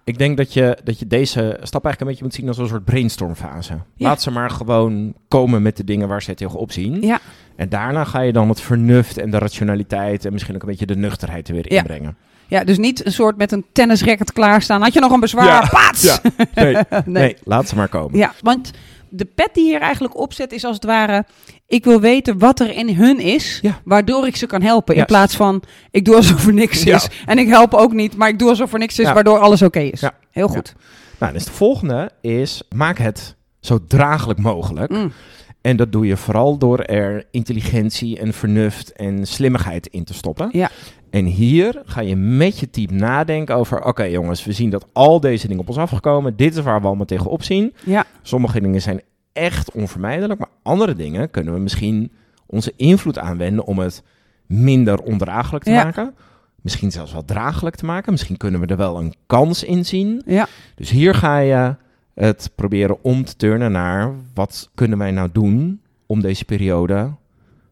ik 0.05 0.19
denk 0.19 0.37
dat 0.37 0.52
je, 0.52 0.78
dat 0.84 0.99
je 0.99 1.06
deze 1.06 1.40
stap 1.62 1.84
eigenlijk 1.84 2.00
een 2.00 2.06
beetje 2.06 2.22
moet 2.25 2.34
zien 2.34 2.49
als 2.49 2.58
een 2.58 2.69
soort 2.69 2.84
brainstormfase. 2.84 3.72
Ja. 3.72 3.81
Laat 4.08 4.22
ze 4.22 4.31
maar 4.31 4.50
gewoon 4.50 5.14
komen 5.28 5.62
met 5.62 5.76
de 5.76 5.84
dingen 5.84 6.08
waar 6.08 6.22
ze 6.22 6.34
tegenop 6.34 6.72
zien. 6.72 7.00
Ja. 7.02 7.20
En 7.56 7.69
daarna 7.69 8.05
ga 8.05 8.20
je 8.20 8.32
dan 8.32 8.49
het 8.49 8.60
vernuft 8.60 9.19
en 9.19 9.31
de 9.31 9.38
rationaliteit 9.38 10.25
en 10.25 10.32
misschien 10.32 10.55
ook 10.55 10.62
een 10.62 10.69
beetje 10.69 10.87
de 10.87 10.96
nuchterheid 10.96 11.49
er 11.49 11.55
weer 11.55 11.72
Ja. 11.72 11.78
inbrengen. 11.78 12.17
Ja, 12.49 12.64
dus 12.64 12.79
niet 12.79 13.06
een 13.06 13.12
soort 13.12 13.37
met 13.37 13.52
een 13.52 13.64
tennisracket 13.73 14.32
klaarstaan. 14.32 14.82
Had 14.82 14.93
je 14.93 15.00
nog 15.00 15.12
een 15.12 15.20
bezwaar? 15.20 15.44
Ja. 15.46 15.69
Paats! 15.70 16.02
Ja. 16.02 16.19
Nee, 16.55 16.75
nee. 16.75 17.02
Nee. 17.06 17.37
laat 17.44 17.69
ze 17.69 17.75
maar 17.75 17.88
komen. 17.88 18.19
Ja, 18.19 18.32
want 18.41 18.70
de 19.08 19.25
pet 19.25 19.50
die 19.52 19.64
hier 19.64 19.81
eigenlijk 19.81 20.17
opzet 20.17 20.52
is 20.52 20.64
als 20.64 20.75
het 20.75 20.85
ware... 20.85 21.25
ik 21.67 21.85
wil 21.85 22.00
weten 22.00 22.38
wat 22.38 22.61
er 22.61 22.76
in 22.76 22.94
hun 22.96 23.19
is, 23.20 23.58
Ja. 23.62 23.81
waardoor 23.85 24.26
ik 24.26 24.37
ze 24.37 24.46
kan 24.46 24.62
helpen. 24.62 24.94
In 24.94 25.05
plaats 25.05 25.37
van, 25.37 25.62
ik 25.91 26.05
doe 26.05 26.14
alsof 26.17 26.46
er 26.46 26.52
niks 26.55 26.82
Ja. 26.82 26.96
is. 26.96 27.08
En 27.26 27.38
ik 27.38 27.49
help 27.49 27.75
ook 27.75 27.93
niet, 27.93 28.17
maar 28.17 28.29
ik 28.29 28.38
doe 28.38 28.49
alsof 28.49 28.73
er 28.73 28.79
niks 28.79 28.99
is, 28.99 29.12
waardoor 29.12 29.38
alles 29.38 29.62
oké 29.62 29.81
is. 29.81 30.00
Ja. 30.00 30.12
Heel 30.31 30.49
goed. 30.49 30.75
Nou, 31.19 31.32
dus 31.32 31.44
de 31.44 31.52
volgende 31.52 32.11
is, 32.20 32.62
maak 32.75 32.99
het 32.99 33.37
zo 33.61 33.79
draaglijk 33.88 34.38
mogelijk. 34.38 34.91
Mm. 34.93 35.12
En 35.61 35.76
dat 35.76 35.93
doe 35.93 36.06
je 36.06 36.17
vooral 36.17 36.58
door 36.58 36.79
er 36.81 37.25
intelligentie 37.31 38.19
en 38.19 38.32
vernuft 38.32 38.93
en 38.93 39.26
slimmigheid 39.26 39.87
in 39.87 40.05
te 40.05 40.14
stoppen. 40.14 40.49
Ja. 40.52 40.70
En 41.14 41.25
hier 41.25 41.82
ga 41.84 42.00
je 42.00 42.16
met 42.16 42.58
je 42.58 42.70
team 42.70 42.96
nadenken 42.96 43.55
over, 43.56 43.84
oké 43.84 44.02
jongens, 44.05 44.44
we 44.44 44.52
zien 44.52 44.70
dat 44.70 44.87
al 44.93 45.20
deze 45.20 45.46
dingen 45.46 45.62
op 45.62 45.69
ons 45.69 45.76
afgekomen. 45.78 46.37
Dit 46.37 46.56
is 46.56 46.62
waar 46.62 46.81
we 46.81 46.87
allemaal 46.87 47.06
tegenop 47.06 47.43
zien. 47.43 47.75
Ja, 47.84 48.05
Sommige 48.22 48.61
dingen 48.61 48.81
zijn 48.82 49.00
echt 49.32 49.72
onvermijdelijk, 49.72 50.40
maar 50.40 50.49
andere 50.62 50.94
dingen 50.94 51.31
kunnen 51.31 51.55
we 51.55 51.61
misschien 51.61 52.12
onze 52.46 52.72
invloed 52.77 53.19
aanwenden 53.19 53.65
om 53.65 53.79
het 53.79 54.03
minder 54.46 54.98
ondraaglijk 55.00 55.65
te 55.65 55.70
Ja. 55.70 55.84
maken. 55.84 56.15
Misschien 56.60 56.91
zelfs 56.91 57.12
wel 57.12 57.24
draaglijk 57.24 57.77
te 57.77 57.84
maken. 57.84 58.12
Misschien 58.12 58.36
kunnen 58.36 58.60
we 58.60 58.67
er 58.67 58.77
wel 58.77 58.98
een 58.98 59.15
kans 59.27 59.65
in 59.65 59.84
zien. 59.84 60.22
ja, 60.27 60.46
Dus 60.74 60.91
hier 60.91 61.15
ga 61.15 61.38
je 61.38 61.77
het 62.15 62.50
proberen 62.55 62.96
om 63.03 63.24
te 63.24 63.36
turnen 63.36 63.72
naar 63.72 64.12
wat 64.34 64.70
kunnen 64.74 64.98
wij 64.98 65.10
nou 65.10 65.29
doen 65.32 65.81
om 66.06 66.20
deze 66.20 66.44
periode 66.44 67.10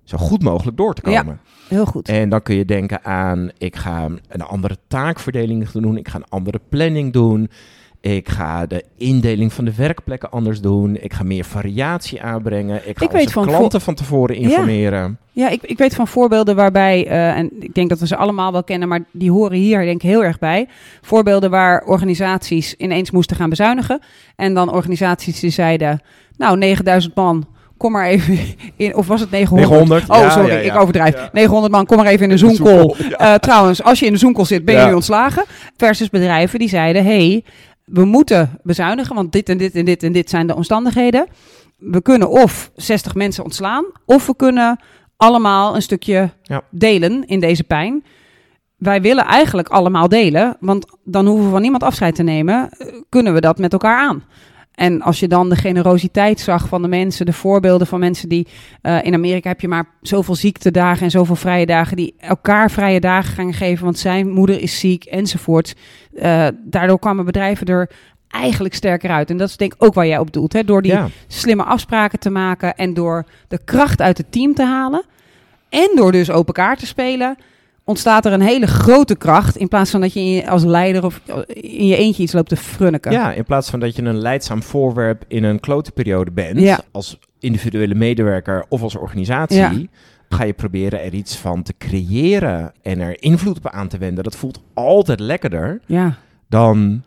zo 0.05 0.17
goed 0.19 0.43
mogelijk 0.43 0.77
door 0.77 0.95
te 0.95 1.11
Ja. 1.11 1.39
Heel 1.73 1.87
goed. 1.87 2.09
En 2.09 2.29
dan 2.29 2.43
kun 2.43 2.55
je 2.55 2.65
denken 2.65 3.05
aan, 3.05 3.51
ik 3.59 3.77
ga 3.77 4.09
een 4.29 4.43
andere 4.43 4.77
taakverdeling 4.89 5.71
doen, 5.71 5.97
ik 5.97 6.09
ga 6.09 6.17
een 6.17 6.29
andere 6.29 6.61
planning 6.69 7.13
doen, 7.13 7.51
ik 8.03 8.29
ga 8.29 8.67
de 8.67 8.85
indeling 8.97 9.53
van 9.53 9.65
de 9.65 9.75
werkplekken 9.75 10.31
anders 10.31 10.61
doen, 10.61 10.97
ik 11.01 11.13
ga 11.13 11.23
meer 11.23 11.45
variatie 11.45 12.23
aanbrengen, 12.23 12.77
ik 12.89 12.99
ga 12.99 13.05
Ik 13.05 13.11
weet 13.11 13.21
onze 13.21 13.33
van 13.33 13.47
klanten 13.47 13.81
van 13.81 13.95
tevoren 13.95 14.37
informeren. 14.37 15.19
Ja, 15.33 15.49
ik, 15.49 15.63
ik 15.63 15.79
weet 15.79 15.95
van 15.95 16.09
voorbeelden 16.09 16.57
waarbij, 16.57 17.07
eh, 17.07 17.37
en 17.37 17.51
ik 17.61 17.75
denk 17.75 17.89
dat 17.89 17.99
we 17.99 18.07
ze 18.07 18.17
allemaal 18.17 18.53
wel 18.53 18.65
kennen, 18.65 18.89
maar 18.89 19.05
die 19.13 19.31
horen 19.31 19.59
hier 19.59 19.85
denk 19.85 20.03
ik 20.03 20.09
heel 20.11 20.25
erg 20.25 20.39
bij. 20.39 20.69
Voorbeelden 21.01 21.51
waar 21.51 21.85
organisaties 21.85 22.75
ineens 22.75 23.11
moesten 23.11 23.37
gaan 23.37 23.49
bezuinigen. 23.49 24.01
En 24.37 24.55
dan 24.55 24.73
organisaties 24.73 25.41
die 25.41 25.51
zeiden, 25.51 26.01
nou 26.37 26.59
9000 26.59 27.15
man, 27.15 27.47
kom 27.83 27.93
maar 27.93 28.07
even 28.07 28.39
in, 28.77 28.97
of 28.97 29.07
was 29.07 29.21
het 29.21 29.31
900? 29.31 29.71
900, 29.71 30.11
Oh, 30.11 30.17
ja, 30.17 30.31
sorry, 30.31 30.49
ja, 30.49 30.57
ja. 30.59 30.73
ik 30.75 30.81
overdrijf. 30.81 31.15
Ja. 31.15 31.31
900 31.33 31.73
man, 31.73 31.87
kom 31.87 31.97
maar 31.97 32.07
even 32.07 32.25
in 32.25 32.31
een 32.31 32.39
Zoom-call. 32.39 32.95
Eh, 33.11 33.35
trouwens, 33.35 33.83
als 33.83 33.99
je 33.99 34.07
in 34.07 34.13
de 34.13 34.19
Zoom-call 34.19 34.45
zit, 34.45 34.65
ben 34.65 34.81
je 34.81 34.87
nu 34.87 34.95
ontslagen. 34.95 35.45
Versus 35.77 36.11
bedrijven 36.11 36.59
die 36.59 36.69
zeiden, 36.69 37.05
hey, 37.05 37.45
we 37.85 38.05
moeten 38.05 38.59
bezuinigen, 38.63 39.15
want 39.15 39.33
dit 39.33 39.49
en 39.49 39.59
dit 39.59 39.75
en 39.75 39.85
dit 39.85 40.03
en 40.03 40.13
dit 40.13 40.31
zijn 40.31 40.47
de 40.47 40.55
omstandigheden. 40.55 41.27
We 41.77 42.03
kunnen 42.03 42.31
of 42.31 42.71
60 42.77 43.15
mensen 43.15 43.45
ontslaan, 43.45 43.85
of 44.05 44.27
we 44.27 44.37
kunnen 44.37 44.79
allemaal 45.17 45.75
een 45.75 45.83
stukje 45.83 46.31
delen 46.71 47.27
in 47.27 47.41
deze 47.41 47.65
pijn. 47.65 48.05
wij 48.77 49.01
willen 49.01 49.25
eigenlijk 49.25 49.69
allemaal 49.69 50.09
delen, 50.09 50.57
want 50.61 50.87
dan 51.05 51.27
hoeven 51.27 51.45
we 51.45 51.51
van 51.51 51.61
niemand 51.63 51.83
afscheid 51.83 52.15
te 52.15 52.23
nemen, 52.23 52.69
eh, 52.71 52.87
kunnen 53.09 53.35
we 53.35 53.41
dat 53.41 53.59
met 53.59 53.73
elkaar 53.73 53.99
aan. 53.99 54.23
En 54.75 55.03
als 55.03 55.21
je 55.21 55.29
dan 55.29 55.49
de 55.49 55.57
generositeit 55.57 56.41
zag 56.41 56.69
van 56.69 56.83
de 56.83 56.89
mensen, 56.89 57.27
de 57.27 57.33
voorbeelden 57.33 57.87
van 57.87 58.01
mensen 58.01 58.29
die 58.29 58.47
eh, 58.83 59.05
in 59.05 59.15
Amerika 59.15 59.49
heb 59.49 59.61
je 59.61 59.69
maar 59.69 59.85
zoveel 60.01 60.35
ziektedagen 60.35 61.03
en 61.05 61.11
zoveel 61.11 61.37
vrije 61.37 61.67
dagen, 61.67 61.97
die 61.97 62.15
elkaar 62.19 62.71
vrije 62.71 63.01
dagen 63.01 63.35
gaan 63.35 63.53
geven, 63.53 63.85
want 63.85 63.99
zijn 63.99 64.31
moeder 64.31 64.61
is 64.61 64.79
ziek 64.79 65.05
enzovoort. 65.05 65.75
Eh, 66.15 66.47
daardoor 66.65 66.99
kwamen 66.99 67.25
bedrijven 67.25 67.67
er 67.67 67.91
eigenlijk 68.29 68.75
sterker 68.75 69.11
uit. 69.11 69.31
En 69.31 69.37
dat 69.37 69.49
is 69.49 69.57
denk 69.57 69.75
ik 69.75 69.85
ook 69.85 69.95
waar 69.95 70.07
jij 70.07 70.19
op 70.19 70.33
doelt. 70.33 70.53
Hè? 70.53 70.65
Door 70.65 70.83
die 70.83 70.93
Ja. 70.93 71.09
slimme 71.27 71.63
afspraken 71.65 72.19
te 72.19 72.31
maken 72.31 72.75
en 72.75 72.95
door 72.95 73.25
de 73.49 73.61
kracht 73.65 74.01
uit 74.01 74.19
het 74.19 74.33
team 74.33 74.55
te 74.55 74.65
halen. 74.65 75.05
En 75.69 75.91
door 75.95 76.13
dus 76.13 76.31
open 76.31 76.55
kaart 76.55 76.79
te 76.79 76.87
spelen, 76.87 77.37
ontstaat 77.85 78.25
er 78.27 78.33
een 78.33 78.41
hele 78.41 78.67
grote 78.67 79.17
kracht. 79.17 79.57
In 79.57 79.69
plaats 79.69 79.91
van 79.91 80.01
dat 80.01 80.13
je 80.13 80.45
als 80.49 80.65
leider 80.65 81.05
of 81.05 81.21
in 81.47 81.87
je 81.87 81.97
eentje 81.97 82.23
iets 82.23 82.33
loopt 82.33 82.49
te 82.49 82.57
frunniken. 82.57 83.13
Ja, 83.13 83.33
in 83.33 83.45
plaats 83.45 83.71
van 83.71 83.81
dat 83.81 83.97
je 83.97 84.03
een 84.03 84.19
leidzaam 84.19 84.63
voorwerp 84.63 85.25
in 85.29 85.45
een 85.45 85.61
klote 85.61 85.93
periode 85.93 86.31
bent, 86.31 86.61
Ja. 86.61 86.81
als 86.93 87.19
individuele 87.41 87.95
medewerker 87.95 88.65
of 88.69 88.83
als 88.83 88.97
organisatie, 88.97 89.57
Ja. 89.57 89.73
ga 90.29 90.45
je 90.45 90.53
proberen 90.53 91.03
er 91.03 91.15
iets 91.15 91.37
van 91.37 91.63
te 91.63 91.75
creëren 91.79 92.73
en 92.83 93.01
er 93.01 93.23
invloed 93.23 93.57
op 93.57 93.69
aan 93.69 93.89
te 93.89 93.99
wenden. 93.99 94.25
Dat 94.25 94.37
voelt 94.37 94.61
altijd 94.75 95.21
lekkerder 95.21 95.81
Ja. 95.87 96.15
dan 96.49 97.03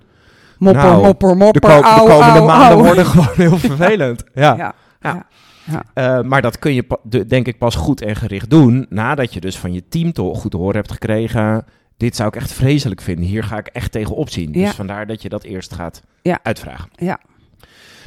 Mopper, 0.57 0.83
Nou, 0.83 1.03
mopper, 1.03 1.29
de, 1.29 1.35
mopper. 1.35 1.61
ko- 1.61 1.75
de 1.81 1.81
komende 1.97 2.39
au, 2.39 2.45
maanden 2.45 2.69
au. 2.77 2.83
worden 2.83 3.05
gewoon 3.05 3.27
heel 3.35 3.57
vervelend. 3.57 4.23
Ja. 4.33 4.73
Ja. 5.01 5.25
Ja. 5.65 5.83
Eh, 5.93 6.21
maar 6.23 6.41
dat 6.41 6.59
kun 6.59 6.73
je 6.73 6.85
denk 7.27 7.47
ik 7.47 7.57
pas 7.57 7.75
goed 7.75 8.01
en 8.01 8.15
gericht 8.15 8.49
doen 8.49 8.85
nadat 8.89 9.33
je 9.33 9.39
dus 9.41 9.57
van 9.57 9.73
je 9.73 9.87
team 9.89 10.11
toch 10.13 10.39
goed 10.39 10.51
te 10.51 10.57
horen 10.57 10.75
hebt 10.75 10.91
gekregen. 10.91 11.65
Dit 11.97 12.15
zou 12.15 12.27
ik 12.27 12.35
echt 12.35 12.51
vreselijk 12.53 13.01
vinden. 13.01 13.25
Hier 13.25 13.43
ga 13.43 13.57
ik 13.57 13.67
echt 13.67 13.91
tegen 13.91 14.15
opzien. 14.15 14.53
Ja. 14.53 14.65
Dus 14.65 14.75
vandaar 14.75 15.07
dat 15.07 15.21
je 15.21 15.29
dat 15.29 15.43
eerst 15.43 15.73
gaat 15.73 16.01
Ja. 16.21 16.39
uitvragen. 16.43 16.89
Ja. 16.95 17.19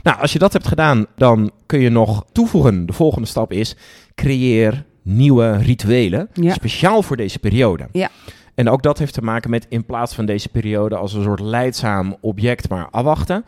Nou, 0.03 0.21
als 0.21 0.33
je 0.33 0.39
dat 0.39 0.53
hebt 0.53 0.67
gedaan, 0.69 1.07
dan 1.17 1.51
kun 1.67 1.81
je 1.81 1.89
nog 1.89 2.25
toevoegen. 2.33 2.87
De 2.87 2.93
volgende 2.93 3.29
stap 3.29 3.53
is 3.53 3.77
creëer 4.15 4.85
nieuwe 5.03 5.57
rituelen. 5.57 6.29
Speciaal 6.35 7.03
voor 7.03 7.17
deze 7.17 7.39
periode. 7.39 7.89
Ja. 7.93 8.09
En 8.55 8.69
ook 8.69 8.83
dat 8.83 8.99
heeft 8.99 9.15
te 9.15 9.23
maken 9.23 9.51
met 9.51 9.67
in 9.69 9.85
plaats 9.85 10.15
van 10.15 10.27
deze 10.27 10.49
periode 10.49 10.97
als 10.97 11.13
een 11.13 11.23
soort 11.23 11.41
leidzaam 11.41 12.17
object 12.21 12.69
maar 12.69 12.89
afwachten. 12.91 13.45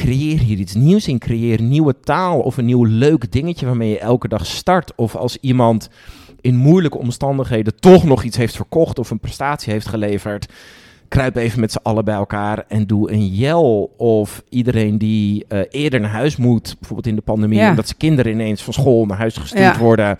Creëer 0.00 0.38
hier 0.38 0.58
iets 0.58 0.74
nieuws 0.74 1.08
in. 1.08 1.18
Creëer 1.18 1.62
nieuwe 1.62 2.00
taal 2.00 2.40
of 2.40 2.56
een 2.56 2.64
nieuw 2.64 2.84
leuk 2.84 3.32
dingetje 3.32 3.66
waarmee 3.66 3.88
je 3.90 3.98
elke 3.98 4.28
dag 4.28 4.46
start. 4.46 4.92
Of 4.96 5.16
als 5.16 5.36
iemand 5.40 5.88
in 6.40 6.56
moeilijke 6.56 6.98
omstandigheden 6.98 7.76
toch 7.80 8.04
nog 8.04 8.22
iets 8.22 8.36
heeft 8.36 8.56
verkocht 8.56 8.98
of 8.98 9.10
een 9.10 9.18
prestatie 9.20 9.72
heeft 9.72 9.88
geleverd. 9.88 10.52
Kruip 11.08 11.36
even 11.36 11.60
met 11.60 11.72
z'n 11.72 11.78
allen 11.82 12.04
bij 12.04 12.14
elkaar 12.14 12.64
en 12.68 12.86
doe 12.86 13.12
een 13.12 13.26
jel. 13.26 13.94
Of 13.96 14.42
iedereen 14.48 14.98
die 14.98 15.44
eh, 15.48 15.60
eerder 15.70 16.00
naar 16.00 16.10
huis 16.10 16.36
moet, 16.36 16.76
bijvoorbeeld 16.78 17.06
in 17.06 17.14
de 17.16 17.22
pandemie, 17.22 17.58
Ja. 17.58 17.70
omdat 17.70 17.86
zijn 17.86 17.98
kinderen 17.98 18.32
ineens 18.32 18.62
van 18.62 18.72
school 18.72 19.06
naar 19.06 19.18
huis 19.18 19.36
gestuurd 19.36 19.74
Ja. 19.74 19.78
worden. 19.78 20.16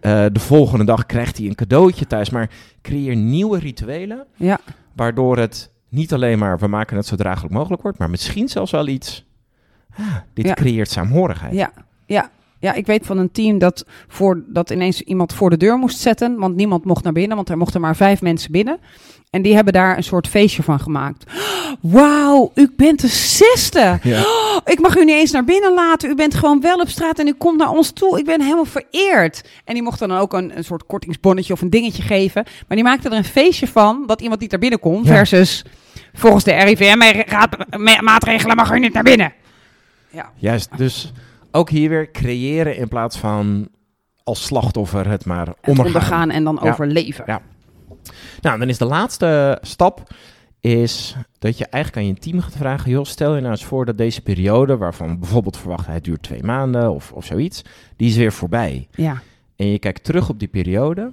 eh, 0.00 0.24
de 0.32 0.40
volgende 0.40 0.84
dag 0.84 1.06
krijgt 1.06 1.38
hij 1.38 1.46
een 1.46 1.54
cadeautje 1.54 2.06
thuis. 2.06 2.30
Maar 2.30 2.50
creëer 2.82 3.16
nieuwe 3.16 3.58
rituelen, 3.58 4.26
Ja. 4.36 4.60
waardoor 4.96 5.38
het 5.38 5.70
niet 5.92 6.12
alleen 6.12 6.38
maar 6.38 6.58
we 6.58 6.66
maken 6.66 6.96
het 6.96 7.06
zo 7.06 7.16
draaglijk 7.16 7.54
mogelijk 7.54 7.82
wordt, 7.82 7.98
maar 7.98 8.10
misschien 8.10 8.48
zelfs 8.48 8.70
wel 8.70 8.86
iets. 8.88 9.24
ah, 9.98 10.06
dit 10.34 10.46
Ja. 10.46 10.54
creëert 10.54 10.90
saamhorigheid. 10.90 11.54
Ja, 11.54 11.72
ja. 12.06 12.30
Ja, 12.62 12.72
ik 12.72 12.86
weet 12.86 13.06
van 13.06 13.18
een 13.18 13.32
team 13.32 13.58
dat, 13.58 13.84
voor, 14.08 14.42
dat 14.46 14.70
ineens 14.70 15.00
iemand 15.00 15.34
voor 15.34 15.50
de 15.50 15.56
deur 15.56 15.76
moest 15.76 15.98
zetten. 15.98 16.36
Want 16.36 16.56
niemand 16.56 16.84
mocht 16.84 17.04
naar 17.04 17.12
binnen, 17.12 17.36
want 17.36 17.48
er 17.48 17.56
mochten 17.56 17.80
maar 17.80 17.96
vijf 17.96 18.20
mensen 18.20 18.52
binnen. 18.52 18.78
En 19.30 19.42
die 19.42 19.54
hebben 19.54 19.72
daar 19.72 19.96
een 19.96 20.04
soort 20.04 20.28
feestje 20.28 20.62
van 20.62 20.80
gemaakt. 20.80 21.24
Wauw, 21.80 22.50
u 22.54 22.72
bent 22.76 23.00
de 23.00 23.08
zesde. 23.08 23.98
Ja. 24.02 24.20
Oh, 24.20 24.56
ik 24.64 24.80
mag 24.80 24.96
u 24.96 25.04
niet 25.04 25.14
eens 25.14 25.30
naar 25.30 25.44
binnen 25.44 25.74
laten. 25.74 26.10
U 26.10 26.14
bent 26.14 26.34
gewoon 26.34 26.60
wel 26.60 26.76
op 26.76 26.88
straat 26.88 27.18
en 27.18 27.26
u 27.26 27.32
komt 27.32 27.58
naar 27.58 27.70
ons 27.70 27.90
toe. 27.90 28.18
Ik 28.18 28.24
ben 28.24 28.40
helemaal 28.40 28.64
vereerd. 28.64 29.44
En 29.64 29.74
die 29.74 29.82
mochten 29.82 30.08
dan 30.08 30.18
ook 30.18 30.32
een, 30.32 30.56
een 30.56 30.64
soort 30.64 30.86
kortingsbonnetje 30.86 31.52
of 31.52 31.60
een 31.60 31.70
dingetje 31.70 32.02
geven. 32.02 32.44
Maar 32.44 32.76
die 32.76 32.86
maakten 32.86 33.10
er 33.10 33.16
een 33.16 33.24
feestje 33.24 33.68
van 33.68 34.04
dat 34.06 34.20
iemand 34.20 34.40
niet 34.40 34.50
naar 34.50 34.60
binnen 34.60 34.80
kon. 34.80 35.02
Ja. 35.02 35.14
Versus 35.14 35.64
volgens 36.12 36.44
de 36.44 36.52
RIVM-maatregelen 36.52 38.56
mag 38.56 38.72
u 38.72 38.78
niet 38.78 38.92
naar 38.92 39.02
binnen. 39.02 39.32
Ja. 40.10 40.30
Juist, 40.36 40.68
dus 40.76 41.12
ook 41.52 41.70
hier 41.70 41.88
weer 41.88 42.10
creëren 42.10 42.76
in 42.76 42.88
plaats 42.88 43.18
van 43.18 43.68
als 44.24 44.44
slachtoffer 44.44 45.08
het 45.08 45.24
maar 45.24 45.46
Het 45.46 45.56
ondergaan. 45.66 45.86
ondergaan 45.86 46.30
en 46.30 46.44
dan 46.44 46.58
Ja. 46.62 46.70
overleven. 46.70 47.24
Ja. 47.26 47.40
Nou, 48.40 48.58
dan 48.58 48.68
is 48.68 48.78
de 48.78 48.84
laatste 48.84 49.58
stap 49.62 50.02
is 50.60 51.16
dat 51.38 51.58
je 51.58 51.66
eigenlijk 51.66 52.02
aan 52.06 52.12
je 52.14 52.20
team 52.20 52.40
gaat 52.40 52.56
vragen... 52.56 52.90
joh, 52.90 53.04
stel 53.04 53.34
je 53.34 53.40
nou 53.40 53.52
eens 53.52 53.64
voor 53.64 53.84
dat 53.84 53.98
deze 53.98 54.20
periode... 54.22 54.76
waarvan 54.76 55.18
bijvoorbeeld 55.18 55.56
verwachten 55.56 55.92
het 55.92 56.04
duurt 56.04 56.22
twee 56.22 56.42
maanden 56.42 56.90
of, 56.92 57.12
of 57.12 57.24
zoiets... 57.24 57.62
die 57.96 58.08
is 58.08 58.16
weer 58.16 58.32
voorbij. 58.32 58.88
Ja. 58.92 59.22
En 59.56 59.66
je 59.66 59.78
kijkt 59.78 60.04
terug 60.04 60.28
op 60.28 60.38
die 60.38 60.48
periode. 60.48 61.12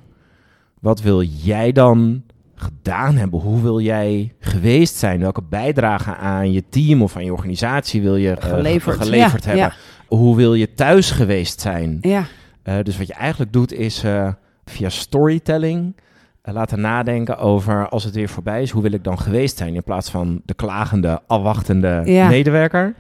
Wat 0.81 1.01
wil 1.01 1.22
jij 1.24 1.72
dan 1.72 2.24
gedaan 2.55 3.15
hebben? 3.15 3.39
Hoe 3.39 3.62
wil 3.62 3.79
jij 3.79 4.34
geweest 4.39 4.96
zijn? 4.96 5.19
Welke 5.19 5.41
bijdrage 5.50 6.15
aan 6.15 6.51
je 6.51 6.63
team 6.69 7.01
of 7.01 7.15
aan 7.15 7.25
je 7.25 7.31
organisatie 7.34 8.01
wil 8.01 8.15
je 8.15 8.36
Geleverd. 8.39 8.98
geleverd 9.01 9.43
Ja, 9.43 9.50
hebben? 9.50 9.74
Hoe 10.10 10.36
wil 10.36 10.54
je 10.54 10.74
thuis 10.74 11.12
geweest 11.12 11.62
zijn? 11.62 11.98
Ja. 12.01 12.25
Eh, 12.63 12.75
dus 12.84 12.98
wat 12.98 13.08
je 13.08 13.13
eigenlijk 13.13 13.54
doet 13.54 13.72
is 13.74 14.04
eh, 14.04 14.28
via 14.66 14.89
storytelling 14.89 15.96
eh, 16.42 16.54
laten 16.54 16.82
nadenken 16.82 17.38
over 17.38 17.89
als 17.89 18.04
het 18.04 18.16
weer 18.16 18.30
voorbij 18.30 18.62
is, 18.62 18.70
hoe 18.72 18.82
wil 18.82 18.92
ik 18.92 19.04
dan 19.04 19.20
geweest 19.20 19.58
zijn? 19.58 19.75
In 19.75 19.84
plaats 19.84 20.10
van 20.10 20.42
de 20.46 20.54
klagende, 20.54 21.22
afwachtende 21.28 22.01
Ja. 22.06 22.28
medewerker. 22.28 22.94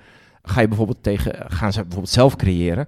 Ga 0.43 0.61
je 0.61 0.67
bijvoorbeeld 0.67 1.03
tegen, 1.03 1.35
gaan 1.47 1.71
ze 1.73 1.79
bijvoorbeeld 1.81 2.13
zelf 2.13 2.35
creëren? 2.35 2.87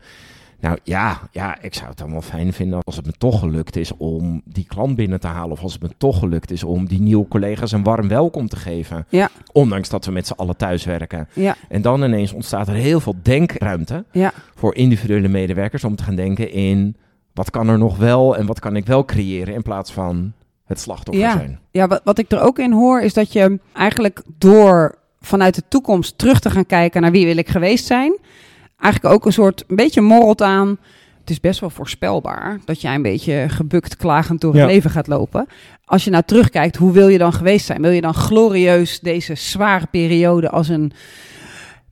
Nou 0.61 0.77
ja, 0.83 1.19
ja, 1.31 1.61
ik 1.61 1.73
zou 1.73 1.89
het 1.89 1.97
dan 1.97 2.11
wel 2.11 2.21
fijn 2.21 2.53
vinden 2.53 2.79
als 2.83 2.95
het 2.95 3.05
me 3.05 3.11
toch 3.17 3.39
gelukt 3.39 3.75
is 3.75 3.91
om 3.97 4.41
die 4.45 4.65
klant 4.65 4.95
binnen 4.95 5.19
te 5.19 5.27
halen. 5.27 5.51
Of 5.51 5.61
als 5.61 5.73
het 5.73 5.81
me 5.81 5.89
toch 5.97 6.19
gelukt 6.19 6.51
is 6.51 6.63
om 6.63 6.87
die 6.87 7.01
nieuwe 7.01 7.27
collega's 7.27 7.71
een 7.71 7.83
warm 7.83 8.07
welkom 8.07 8.47
te 8.47 8.55
geven. 8.55 9.05
Ja. 9.09 9.29
Ondanks 9.51 9.89
dat 9.89 10.05
we 10.05 10.11
met 10.11 10.27
z'n 10.27 10.33
allen 10.33 10.57
thuis 10.57 10.85
werken. 10.85 11.27
Ja. 11.33 11.55
En 11.69 11.81
dan 11.81 12.03
ineens 12.03 12.33
ontstaat 12.33 12.67
er 12.67 12.73
heel 12.73 12.99
veel 12.99 13.15
denkruimte 13.21 14.05
Ja. 14.11 14.31
voor 14.55 14.75
individuele 14.75 15.27
medewerkers 15.27 15.83
om 15.83 15.95
te 15.95 16.03
gaan 16.03 16.15
denken 16.15 16.51
in 16.51 16.95
wat 17.33 17.49
kan 17.49 17.67
er 17.69 17.77
nog 17.77 17.97
wel 17.97 18.37
en 18.37 18.45
wat 18.45 18.59
kan 18.59 18.75
ik 18.75 18.85
wel 18.85 19.05
creëren 19.05 19.53
in 19.53 19.61
plaats 19.61 19.91
van 19.91 20.33
het 20.65 20.79
slachtoffer 20.79 21.23
Ja. 21.23 21.31
zijn. 21.31 21.59
Ja, 21.71 21.87
wat, 21.87 22.01
wat 22.03 22.17
ik 22.17 22.31
er 22.31 22.41
ook 22.41 22.59
in 22.59 22.71
hoor 22.71 23.01
is 23.01 23.13
dat 23.13 23.33
je 23.33 23.59
eigenlijk 23.73 24.21
door 24.37 24.95
vanuit 25.21 25.55
de 25.55 25.63
toekomst 25.67 26.17
terug 26.17 26.39
te 26.39 26.49
gaan 26.49 26.65
kijken 26.65 27.01
naar 27.01 27.11
wie 27.11 27.25
wil 27.25 27.37
ik 27.37 27.49
geweest 27.49 27.85
zijn, 27.85 28.17
eigenlijk 28.81 29.13
ook 29.13 29.25
een 29.25 29.33
soort 29.33 29.63
een 29.67 29.75
beetje 29.75 30.01
morrelt 30.01 30.41
aan. 30.41 30.77
Het 31.19 31.29
is 31.29 31.39
best 31.39 31.59
wel 31.59 31.69
voorspelbaar 31.69 32.59
dat 32.65 32.81
jij 32.81 32.95
een 32.95 33.01
beetje 33.01 33.45
gebukt, 33.49 33.95
klagend 33.95 34.41
door 34.41 34.51
het 34.51 34.61
Ja. 34.61 34.67
leven 34.67 34.89
gaat 34.89 35.07
lopen. 35.07 35.47
Als 35.85 36.03
je 36.03 36.09
nou 36.09 36.23
terugkijkt, 36.25 36.75
hoe 36.75 36.91
wil 36.91 37.07
je 37.07 37.17
dan 37.17 37.33
geweest 37.33 37.65
zijn? 37.65 37.81
Wil 37.81 37.91
je 37.91 38.01
dan 38.01 38.13
glorieus 38.13 38.99
deze 38.99 39.35
zware 39.35 39.85
periode 39.91 40.49
als 40.49 40.67
een 40.69 40.91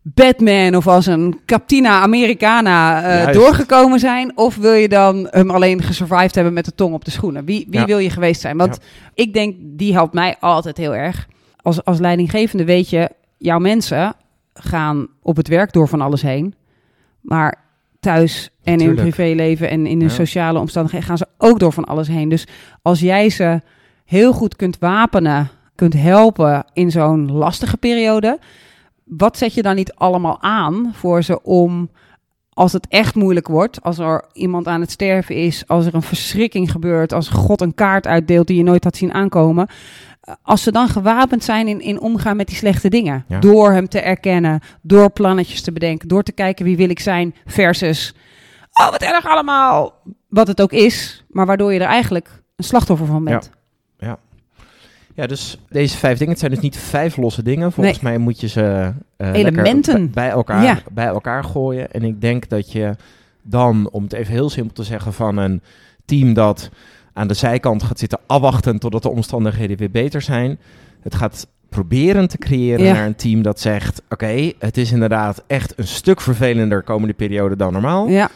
Batman 0.02 0.76
of 0.76 0.88
als 0.88 1.06
een 1.06 1.40
Captina 1.46 2.00
Americana 2.02 3.04
eh, 3.04 3.34
doorgekomen 3.34 4.00
zijn? 4.00 4.38
Of 4.38 4.56
wil 4.56 4.74
je 4.74 4.90
dan 4.90 5.28
hem 5.32 5.50
alleen 5.52 5.82
gesurvived 5.82 6.36
hebben 6.36 6.54
met 6.54 6.66
de 6.66 6.76
tong 6.76 6.94
op 6.94 7.06
de 7.06 7.12
schoenen? 7.12 7.46
Wie, 7.46 7.66
wie 7.70 7.80
Ja. 7.80 7.86
wil 7.86 7.98
je 7.98 8.10
geweest 8.10 8.42
zijn? 8.42 8.58
Want 8.58 8.80
ik 9.14 9.34
denk, 9.34 9.56
die 9.60 9.94
helpt 9.94 10.14
mij 10.14 10.36
altijd 10.40 10.78
heel 10.78 10.96
erg. 10.96 11.28
Als, 11.62 11.84
als 11.84 12.00
leidinggevende 12.00 12.66
weet 12.66 12.90
je, 12.90 13.10
jouw 13.38 13.60
mensen 13.60 14.14
gaan 14.54 15.08
op 15.22 15.36
het 15.36 15.48
werk 15.48 15.74
door 15.74 15.88
van 15.88 16.02
alles 16.02 16.22
heen. 16.22 16.54
Maar 17.22 17.64
thuis 18.00 18.50
en 18.64 18.80
in 18.80 18.88
hun 18.88 18.96
privéleven 18.96 19.70
en 19.70 19.86
in 19.86 20.00
hun 20.00 20.10
Ja. 20.10 20.14
sociale 20.14 20.60
omstandigheden 20.60 21.08
gaan 21.08 21.18
ze 21.18 21.28
ook 21.38 21.60
door 21.60 21.74
van 21.74 21.86
alles 21.86 22.08
heen. 22.08 22.30
Dus 22.30 22.48
als 22.82 23.00
jij 23.00 23.30
ze 23.30 23.62
heel 24.06 24.34
goed 24.34 24.56
kunt 24.56 24.78
wapenen, 24.80 25.50
kunt 25.76 25.94
helpen 25.94 26.66
in 26.74 26.92
zo'n 26.92 27.32
lastige 27.32 27.78
periode, 27.78 28.40
wat 29.04 29.38
zet 29.38 29.54
je 29.54 29.62
dan 29.62 29.76
niet 29.76 29.94
allemaal 29.94 30.42
aan 30.42 30.92
voor 30.94 31.24
ze 31.24 31.42
om, 31.44 31.90
als 32.54 32.74
het 32.74 32.88
echt 32.88 33.16
moeilijk 33.16 33.48
wordt, 33.48 33.84
als 33.84 33.98
er 33.98 34.24
iemand 34.34 34.68
aan 34.68 34.82
het 34.82 34.92
sterven 34.92 35.36
is, 35.36 35.68
als 35.68 35.86
er 35.86 35.96
een 35.96 36.02
verschrikking 36.02 36.72
gebeurt, 36.72 37.14
als 37.14 37.30
God 37.30 37.62
een 37.62 37.74
kaart 37.76 38.08
uitdeelt 38.08 38.48
die 38.48 38.58
je 38.58 38.64
nooit 38.64 38.84
had 38.84 38.96
zien 38.96 39.14
aankomen, 39.14 39.68
als 40.42 40.64
ze 40.64 40.72
dan 40.72 40.88
gewapend 40.88 41.44
zijn 41.44 41.68
in, 41.68 41.82
in 41.82 42.00
omgaan 42.00 42.38
met 42.38 42.48
die 42.48 42.56
slechte 42.56 42.90
dingen, 42.90 43.26
Ja. 43.28 43.40
door 43.40 43.72
hem 43.72 43.88
te 43.88 44.00
erkennen, 44.00 44.60
door 44.82 45.10
plannetjes 45.12 45.62
te 45.62 45.72
bedenken, 45.72 46.08
door 46.08 46.24
te 46.24 46.32
kijken 46.32 46.66
wie 46.66 46.78
wil 46.78 46.90
ik 46.90 47.00
zijn 47.00 47.36
versus, 47.46 48.14
oh 48.74 48.90
wat 48.92 49.02
erg 49.02 49.26
allemaal, 49.28 49.94
wat 50.28 50.48
het 50.48 50.62
ook 50.62 50.72
is, 50.72 51.24
maar 51.30 51.46
waardoor 51.46 51.74
je 51.74 51.80
er 51.80 51.86
eigenlijk 51.86 52.42
een 52.56 52.64
slachtoffer 52.64 53.08
van 53.08 53.24
bent. 53.24 53.50
Ja, 55.16 55.28
dus 55.28 55.58
deze 55.70 55.98
vijf 55.98 56.14
dingen, 56.18 56.32
het 56.32 56.40
zijn 56.40 56.52
dus 56.52 56.60
niet 56.62 56.78
vijf 56.78 57.18
losse 57.18 57.44
dingen. 57.44 57.72
Volgens 57.72 58.00
mij 58.00 58.18
moet 58.18 58.40
je 58.40 58.48
ze 58.48 58.94
eh, 59.18 59.34
Elementen. 59.34 59.96
bij- 60.12 60.24
bij 60.24 60.30
elkaar, 60.30 60.64
Ja. 60.64 60.80
bij 60.92 61.06
elkaar 61.06 61.44
gooien. 61.44 61.92
En 61.92 62.04
ik 62.04 62.22
denk 62.22 62.50
dat 62.50 62.72
je 62.72 62.96
dan, 63.42 63.90
om 63.92 64.04
het 64.04 64.14
even 64.14 64.34
heel 64.34 64.50
simpel 64.50 64.74
te 64.74 64.84
zeggen, 64.84 65.14
van 65.14 65.38
een 65.38 65.62
team 66.06 66.34
dat 66.34 66.70
aan 67.20 67.28
de 67.28 67.34
zijkant 67.34 67.84
gaat 67.84 68.00
zitten 68.00 68.20
afwachten 68.28 68.80
totdat 68.80 69.04
de 69.04 69.10
omstandigheden 69.10 69.78
weer 69.78 69.92
beter 69.92 70.22
zijn. 70.22 70.60
Het 71.02 71.16
gaat 71.16 71.48
proberen 71.70 72.28
te 72.28 72.38
creëren 72.38 72.86
Ja. 72.86 72.94
naar 72.94 73.06
een 73.06 73.16
team 73.16 73.42
dat 73.42 73.60
zegt: 73.60 74.02
Oké, 74.10 74.52
het 74.60 74.78
is 74.78 74.92
inderdaad 74.92 75.44
echt 75.48 75.74
een 75.76 75.88
stuk 75.88 76.22
vervelender 76.22 76.84
komende 76.84 77.14
periode 77.14 77.56
dan 77.56 77.74
normaal. 77.74 78.08
Ja, 78.08 78.30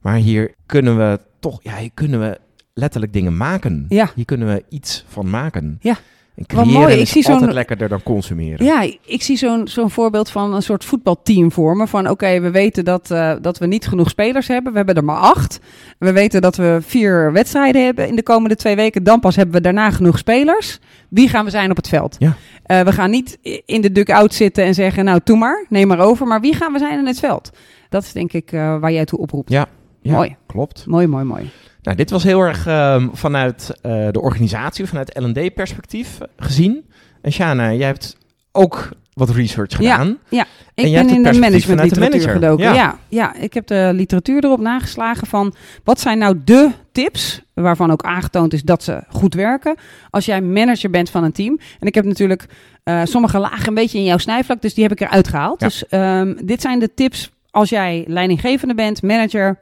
Maar 0.00 0.14
hier 0.16 0.54
kunnen 0.66 0.96
we 0.96 1.20
toch, 1.40 1.58
ja, 1.62 1.76
hier 1.76 1.90
kunnen 1.94 2.20
we 2.20 2.38
letterlijk 2.74 3.12
dingen 3.12 3.36
maken. 3.36 3.84
Ja. 3.88 4.10
Hier 4.14 4.24
kunnen 4.24 4.48
we 4.48 4.64
iets 4.68 5.04
van 5.08 5.30
maken. 5.30 5.78
Ja. 5.80 5.96
En 6.38 6.46
creëren 6.46 6.72
mooi, 6.72 6.94
ik 6.94 7.00
is 7.00 7.10
zie 7.10 7.22
zo'n- 7.22 7.32
altijd 7.34 7.52
lekkerder 7.52 7.88
dan 7.88 8.02
consumeren. 8.02 8.64
ja 8.66 8.82
ik 9.04 9.22
zie 9.22 9.36
zo'n 9.36 9.68
zo'n 9.68 9.90
voorbeeld 9.90 10.30
van 10.30 10.54
een 10.54 10.62
soort 10.62 10.84
voetbalteam 10.84 11.52
vormen. 11.52 11.88
Van 11.88 12.08
oké, 12.10 12.40
we 12.40 12.50
weten 12.50 12.84
dat, 12.84 13.10
eh, 13.10 13.32
dat 13.40 13.58
we 13.58 13.66
niet 13.66 13.86
genoeg 13.88 14.08
spelers 14.08 14.48
hebben. 14.48 14.70
We 14.70 14.76
hebben 14.76 14.94
er 14.96 15.04
maar 15.04 15.16
acht. 15.16 15.60
We 15.98 16.12
weten 16.12 16.40
dat 16.40 16.56
we 16.56 16.78
vier 16.80 17.32
wedstrijden 17.32 17.84
hebben 17.84 18.08
in 18.08 18.16
de 18.16 18.22
komende 18.22 18.56
twee 18.56 18.76
weken. 18.76 19.02
Dan 19.04 19.20
pas 19.20 19.36
hebben 19.36 19.54
we 19.54 19.60
daarna 19.60 19.90
genoeg 19.90 20.18
spelers. 20.18 20.78
Wie 21.08 21.28
gaan 21.28 21.44
we 21.44 21.50
zijn 21.50 21.70
op 21.70 21.76
het 21.76 21.88
veld? 21.88 22.16
Ja. 22.18 22.36
Eh, 22.62 22.80
we 22.80 22.92
gaan 22.92 23.10
niet 23.10 23.38
in 23.66 23.80
de 23.80 23.92
dugout 23.92 24.34
zitten 24.34 24.64
en 24.64 24.74
zeggen, 24.74 25.04
nou, 25.04 25.20
doe 25.24 25.36
maar, 25.36 25.66
neem 25.68 25.86
maar 25.88 26.00
over. 26.00 26.26
Maar 26.26 26.40
wie 26.40 26.54
gaan 26.54 26.72
we 26.72 26.78
zijn 26.78 26.98
in 26.98 27.06
het 27.06 27.18
veld? 27.18 27.50
Dat 27.88 28.02
is 28.02 28.12
denk 28.12 28.32
ik 28.32 28.52
eh, 28.52 28.78
waar 28.78 28.92
jij 28.92 29.04
toe 29.04 29.18
oproept. 29.18 29.50
Ja. 29.50 29.66
Ja, 30.02 30.12
Mooi. 30.14 30.36
Klopt. 30.46 30.84
Mooi, 30.86 31.06
mooi, 31.06 31.24
mooi. 31.24 31.50
Nou, 31.82 31.96
dit 31.96 32.10
was 32.10 32.22
heel 32.22 32.40
erg 32.40 32.66
ehm, 32.66 33.08
vanuit 33.12 33.72
eh, 33.82 34.08
de 34.10 34.20
organisatie, 34.20 34.86
vanuit 34.86 35.18
L&D-perspectief 35.18 36.18
gezien. 36.36 36.90
En 37.22 37.32
Shana, 37.32 37.72
jij 37.72 37.86
hebt 37.86 38.16
ook 38.52 38.88
wat 39.12 39.30
research 39.30 39.76
gedaan. 39.76 40.18
Ik 40.28 40.44
En 40.74 40.90
jij 40.90 41.04
ben 41.04 41.14
in 41.14 41.22
de 41.22 41.38
managementliteratuur 41.38 42.00
manager. 42.00 42.30
gedoken. 42.32 42.64
Ja. 42.64 42.74
Ja. 42.74 42.98
Ja, 43.08 43.34
ik 43.34 43.54
heb 43.54 43.66
de 43.66 43.90
literatuur 43.94 44.44
erop 44.44 44.60
nageslagen 44.60 45.26
van 45.26 45.54
wat 45.84 46.00
zijn 46.00 46.18
nou 46.18 46.40
de 46.44 46.70
tips 46.92 47.42
waarvan 47.54 47.90
ook 47.90 48.02
aangetoond 48.02 48.52
is 48.52 48.62
dat 48.62 48.82
ze 48.82 49.02
goed 49.08 49.34
werken 49.34 49.76
als 50.10 50.24
jij 50.24 50.40
manager 50.40 50.90
bent 50.90 51.10
van 51.10 51.24
een 51.24 51.32
team. 51.32 51.58
En 51.78 51.86
ik 51.86 51.94
heb 51.94 52.04
natuurlijk 52.04 52.46
eh, 52.84 53.00
sommige 53.04 53.38
lagen 53.38 53.68
een 53.68 53.74
beetje 53.74 53.98
in 53.98 54.04
jouw 54.04 54.18
snijvlak, 54.18 54.62
dus 54.62 54.74
die 54.74 54.82
heb 54.82 54.92
ik 54.92 55.00
eruit 55.00 55.28
gehaald. 55.28 55.60
Ja. 55.60 55.66
Dus 55.66 55.86
ehm, 55.86 56.34
dit 56.44 56.60
zijn 56.60 56.78
de 56.78 56.94
tips 56.94 57.30
als 57.50 57.68
jij 57.68 58.04
leidinggevende 58.06 58.74
bent, 58.74 59.02
manager, 59.02 59.58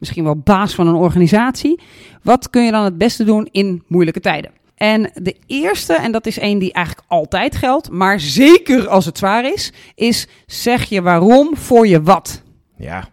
misschien 0.00 0.24
wel 0.24 0.36
baas 0.36 0.74
van 0.74 0.86
een 0.86 0.94
organisatie. 0.94 1.80
Wat 2.22 2.50
kun 2.50 2.64
je 2.64 2.70
dan 2.70 2.84
het 2.84 2.98
beste 2.98 3.24
doen 3.24 3.48
in 3.50 3.82
moeilijke 3.86 4.20
tijden? 4.20 4.50
En 4.74 5.10
de 5.14 5.36
eerste, 5.46 5.94
en 5.94 6.12
dat 6.12 6.26
is 6.26 6.38
één 6.38 6.58
die 6.58 6.72
eigenlijk 6.72 7.06
altijd 7.08 7.56
geldt, 7.56 7.90
maar 7.90 8.20
zeker 8.20 8.88
als 8.88 9.04
het 9.04 9.18
zwaar 9.18 9.52
is, 9.52 9.72
is 9.94 10.26
zeg 10.46 10.84
je 10.84 11.02
waarom 11.02 11.56
voor 11.56 11.86
je 11.86 12.02
wat. 12.02 12.42
Ja. 12.76 13.08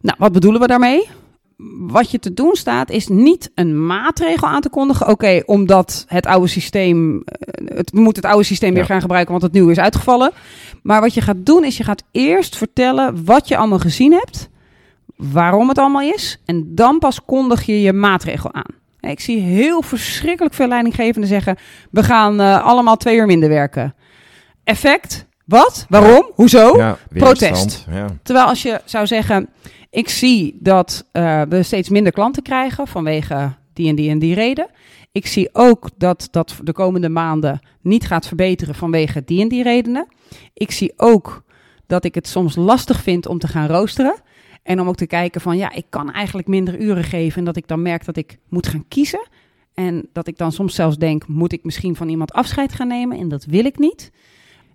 Nou, 0.00 0.16
wat 0.18 0.32
bedoelen 0.32 0.60
we 0.60 0.66
daarmee? 0.66 1.08
Wat 1.78 2.10
je 2.10 2.18
te 2.18 2.34
doen 2.34 2.54
staat, 2.54 2.90
is 2.90 3.08
niet 3.08 3.50
een 3.54 3.86
maatregel 3.86 4.48
aan 4.48 4.60
te 4.60 4.68
kondigen. 4.68 5.08
Oké, 5.08 5.42
omdat 5.46 6.04
het 6.08 6.26
oude 6.26 6.46
systeem. 6.46 7.22
eh, 7.24 7.76
Het, 7.76 7.90
we 7.90 8.00
moeten 8.00 8.22
het 8.22 8.30
oude 8.32 8.46
systeem 8.46 8.74
weer 8.74 8.84
gaan 8.84 9.00
gebruiken, 9.00 9.30
want 9.30 9.42
het 9.44 9.52
nieuwe 9.52 9.70
is 9.70 9.78
uitgevallen. 9.78 10.32
Maar 10.82 11.00
wat 11.00 11.14
je 11.14 11.20
gaat 11.20 11.46
doen, 11.46 11.64
is 11.64 11.76
je 11.76 11.84
gaat 11.84 12.02
eerst 12.10 12.56
vertellen 12.56 13.24
wat 13.24 13.48
je 13.48 13.56
allemaal 13.56 13.78
gezien 13.78 14.12
hebt. 14.12 14.48
Waarom 15.20 15.68
het 15.68 15.78
allemaal 15.78 16.12
is. 16.12 16.40
En 16.44 16.74
dan 16.74 16.98
pas 16.98 17.24
kondig 17.24 17.62
je 17.62 17.80
je 17.80 17.92
maatregel 17.92 18.52
aan. 18.52 18.78
Ik 19.00 19.20
zie 19.20 19.40
heel 19.40 19.82
verschrikkelijk 19.82 20.54
veel 20.54 20.68
leidinggevenden 20.68 21.28
zeggen: 21.28 21.56
we 21.90 22.02
gaan 22.02 22.40
eh, 22.40 22.64
allemaal 22.64 22.96
twee 22.96 23.16
uur 23.16 23.26
minder 23.26 23.48
werken. 23.48 23.94
Effect? 24.64 25.26
Wat? 25.44 25.86
Waarom? 25.88 26.30
Hoezo? 26.34 26.76
ja 26.76 26.98
protest. 27.08 27.86
Ja. 27.90 28.06
Terwijl 28.22 28.46
als 28.46 28.62
je 28.62 28.80
zou 28.84 29.06
zeggen, 29.06 29.48
ik 29.90 30.08
zie 30.08 30.56
dat 30.60 31.04
eh, 31.12 31.42
we 31.48 31.62
steeds 31.62 31.88
minder 31.88 32.12
klanten 32.12 32.42
krijgen 32.42 32.86
vanwege 32.86 33.52
die 33.72 33.88
en 33.88 33.94
die 33.94 34.10
en 34.10 34.18
die 34.18 34.34
reden. 34.34 34.66
Ik 35.12 35.26
zie 35.26 35.48
ook 35.52 35.90
dat 35.96 36.28
dat 36.30 36.56
de 36.62 36.72
komende 36.72 37.08
maanden 37.08 37.60
niet 37.80 38.06
gaat 38.06 38.26
verbeteren 38.26 38.74
vanwege 38.74 39.22
die 39.24 39.40
en 39.40 39.48
die 39.48 39.62
redenen. 39.62 40.06
Ik 40.54 40.70
zie 40.70 40.92
ook 40.96 41.42
dat 41.86 42.04
ik 42.04 42.14
het 42.14 42.28
soms 42.28 42.56
lastig 42.56 43.02
vind 43.02 43.26
om 43.26 43.38
te 43.38 43.48
gaan 43.48 43.66
roosteren. 43.66 44.14
En 44.62 44.80
om 44.80 44.88
ook 44.88 44.96
te 44.96 45.06
kijken 45.06 45.40
van, 45.40 45.56
ja, 45.56 45.72
ik 45.72 45.86
kan 45.88 46.12
eigenlijk 46.12 46.48
minder 46.48 46.80
uren 46.80 47.04
geven. 47.04 47.38
En 47.38 47.44
dat 47.44 47.56
ik 47.56 47.68
dan 47.68 47.82
merk 47.82 48.04
dat 48.04 48.16
ik 48.16 48.38
moet 48.48 48.66
gaan 48.66 48.84
kiezen. 48.88 49.28
En 49.74 50.08
dat 50.12 50.26
ik 50.26 50.38
dan 50.38 50.52
soms 50.52 50.74
zelfs 50.74 50.98
denk, 50.98 51.26
moet 51.26 51.52
ik 51.52 51.64
misschien 51.64 51.96
van 51.96 52.08
iemand 52.08 52.32
afscheid 52.32 52.72
gaan 52.72 52.88
nemen? 52.88 53.18
En 53.18 53.28
dat 53.28 53.44
wil 53.44 53.64
ik 53.64 53.78
niet. 53.78 54.10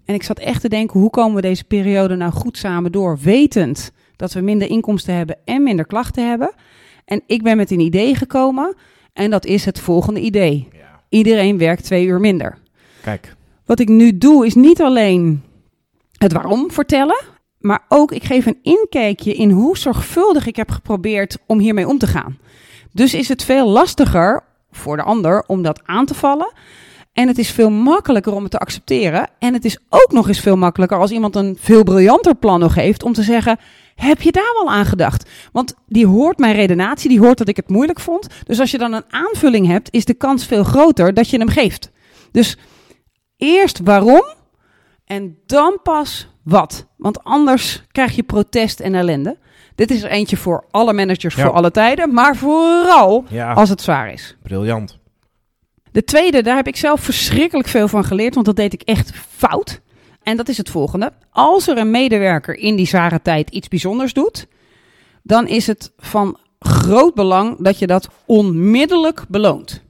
En 0.06 0.14
ik 0.14 0.24
zat 0.24 0.40
echt 0.40 0.62
te 0.62 0.70
denken, 0.70 1.00
hoe 1.00 1.10
komen 1.10 1.36
we 1.36 1.42
deze 1.42 1.64
periode 1.64 2.16
nou 2.16 2.32
goed 2.32 2.58
samen 2.58 2.92
door? 2.92 3.18
Wetend 3.22 3.92
dat 4.16 4.34
we 4.34 4.42
minder 4.42 4.70
inkomsten 4.70 5.16
hebben 5.16 5.38
en 5.46 5.64
minder 5.64 5.86
klachten 5.86 6.30
hebben. 6.30 6.54
En 7.06 7.22
ik 7.26 7.44
ben 7.44 7.58
met 7.58 7.72
een 7.72 7.80
idee 7.80 8.16
gekomen. 8.16 8.76
En 9.14 9.32
dat 9.32 9.46
is 9.46 9.66
het 9.66 9.80
volgende 9.80 10.20
idee. 10.20 10.68
Ja. 10.72 11.04
Iedereen 11.10 11.58
werkt 11.58 11.84
twee 11.84 12.06
uur 12.06 12.20
minder. 12.20 12.58
Kijk. 13.02 13.36
Wat 13.66 13.80
ik 13.80 13.88
nu 13.88 14.18
doe, 14.18 14.46
is 14.46 14.56
niet 14.56 14.82
alleen 14.82 15.44
het 16.18 16.34
waarom 16.34 16.72
vertellen. 16.72 17.24
Maar 17.66 17.86
ook, 17.88 18.12
ik 18.12 18.24
geef 18.24 18.46
een 18.46 18.60
inkijkje 18.62 19.34
in 19.34 19.52
hoe 19.52 19.78
zorgvuldig 19.78 20.46
ik 20.46 20.56
heb 20.56 20.72
geprobeerd 20.72 21.38
om 21.48 21.60
hiermee 21.60 21.88
om 21.88 21.98
te 21.98 22.08
gaan. 22.08 22.38
Dus 22.92 23.14
is 23.14 23.28
het 23.28 23.44
veel 23.44 23.70
lastiger 23.70 24.44
voor 24.72 24.96
de 24.98 25.04
ander 25.04 25.44
om 25.48 25.62
dat 25.62 25.82
aan 25.86 26.06
te 26.06 26.14
vallen. 26.14 26.54
En 27.14 27.28
het 27.28 27.38
is 27.38 27.52
veel 27.52 27.70
makkelijker 27.70 28.34
om 28.34 28.42
het 28.42 28.52
te 28.52 28.58
accepteren. 28.58 29.30
En 29.40 29.54
het 29.54 29.66
is 29.66 29.78
ook 29.90 30.12
nog 30.12 30.28
eens 30.28 30.40
veel 30.40 30.56
makkelijker 30.56 30.98
als 30.98 31.12
iemand 31.12 31.36
een 31.36 31.58
veel 31.60 31.84
briljanter 31.84 32.36
plan 32.36 32.60
nog 32.60 32.76
heeft 32.76 33.04
om 33.04 33.14
te 33.14 33.24
zeggen: 33.24 33.60
Heb 33.96 34.22
je 34.22 34.32
daar 34.32 34.54
wel 34.62 34.72
aan 34.72 34.86
gedacht? 34.86 35.30
Want 35.52 35.74
die 35.88 36.08
hoort 36.08 36.38
mijn 36.38 36.56
redenatie, 36.56 37.10
die 37.10 37.20
hoort 37.20 37.38
dat 37.38 37.48
ik 37.48 37.56
het 37.56 37.70
moeilijk 37.70 38.00
vond. 38.00 38.28
Dus 38.44 38.60
als 38.60 38.72
je 38.72 38.78
dan 38.78 38.94
een 38.94 39.06
aanvulling 39.10 39.68
hebt, 39.68 39.92
is 39.92 40.06
de 40.06 40.14
kans 40.14 40.46
veel 40.46 40.64
groter 40.64 41.14
dat 41.14 41.30
je 41.30 41.38
hem 41.38 41.50
geeft. 41.50 41.92
Dus 42.32 42.58
eerst 43.38 43.80
waarom 43.84 44.24
en 45.06 45.38
dan 45.46 45.80
pas 45.84 46.28
wat. 46.46 46.86
Want 46.98 47.24
anders 47.24 47.84
krijg 47.92 48.16
je 48.16 48.24
protest 48.24 48.80
en 48.80 48.96
ellende. 48.96 49.38
Dit 49.76 49.92
is 49.92 50.04
er 50.04 50.10
eentje 50.10 50.38
voor 50.38 50.64
alle 50.72 50.94
managers 50.94 51.36
Ja. 51.36 51.44
voor 51.44 51.54
alle 51.54 51.72
tijden, 51.72 52.14
maar 52.14 52.36
vooral 52.36 53.26
Ja. 53.30 53.54
als 53.54 53.70
het 53.70 53.82
zwaar 53.82 54.12
is. 54.14 54.36
Briljant. 54.44 54.98
De 55.92 56.04
tweede, 56.04 56.42
daar 56.44 56.56
heb 56.56 56.68
ik 56.68 56.76
zelf 56.76 57.02
verschrikkelijk 57.02 57.68
veel 57.68 57.88
van 57.88 58.04
geleerd, 58.04 58.34
want 58.34 58.46
dat 58.46 58.56
deed 58.56 58.74
ik 58.74 58.82
echt 58.82 59.12
fout. 59.30 59.82
En 60.24 60.38
dat 60.38 60.50
is 60.50 60.58
het 60.58 60.70
volgende. 60.70 61.12
Als 61.30 61.68
er 61.68 61.78
een 61.78 61.92
medewerker 61.92 62.56
in 62.58 62.76
die 62.76 62.88
zware 62.88 63.22
tijd 63.22 63.50
iets 63.50 63.68
bijzonders 63.68 64.14
doet, 64.14 64.48
dan 65.24 65.48
is 65.48 65.68
het 65.68 65.92
van 65.98 66.38
groot 66.60 67.14
belang 67.14 67.58
dat 67.60 67.80
je 67.80 67.88
dat 67.88 68.08
onmiddellijk 68.26 69.26
beloont. 69.28 69.84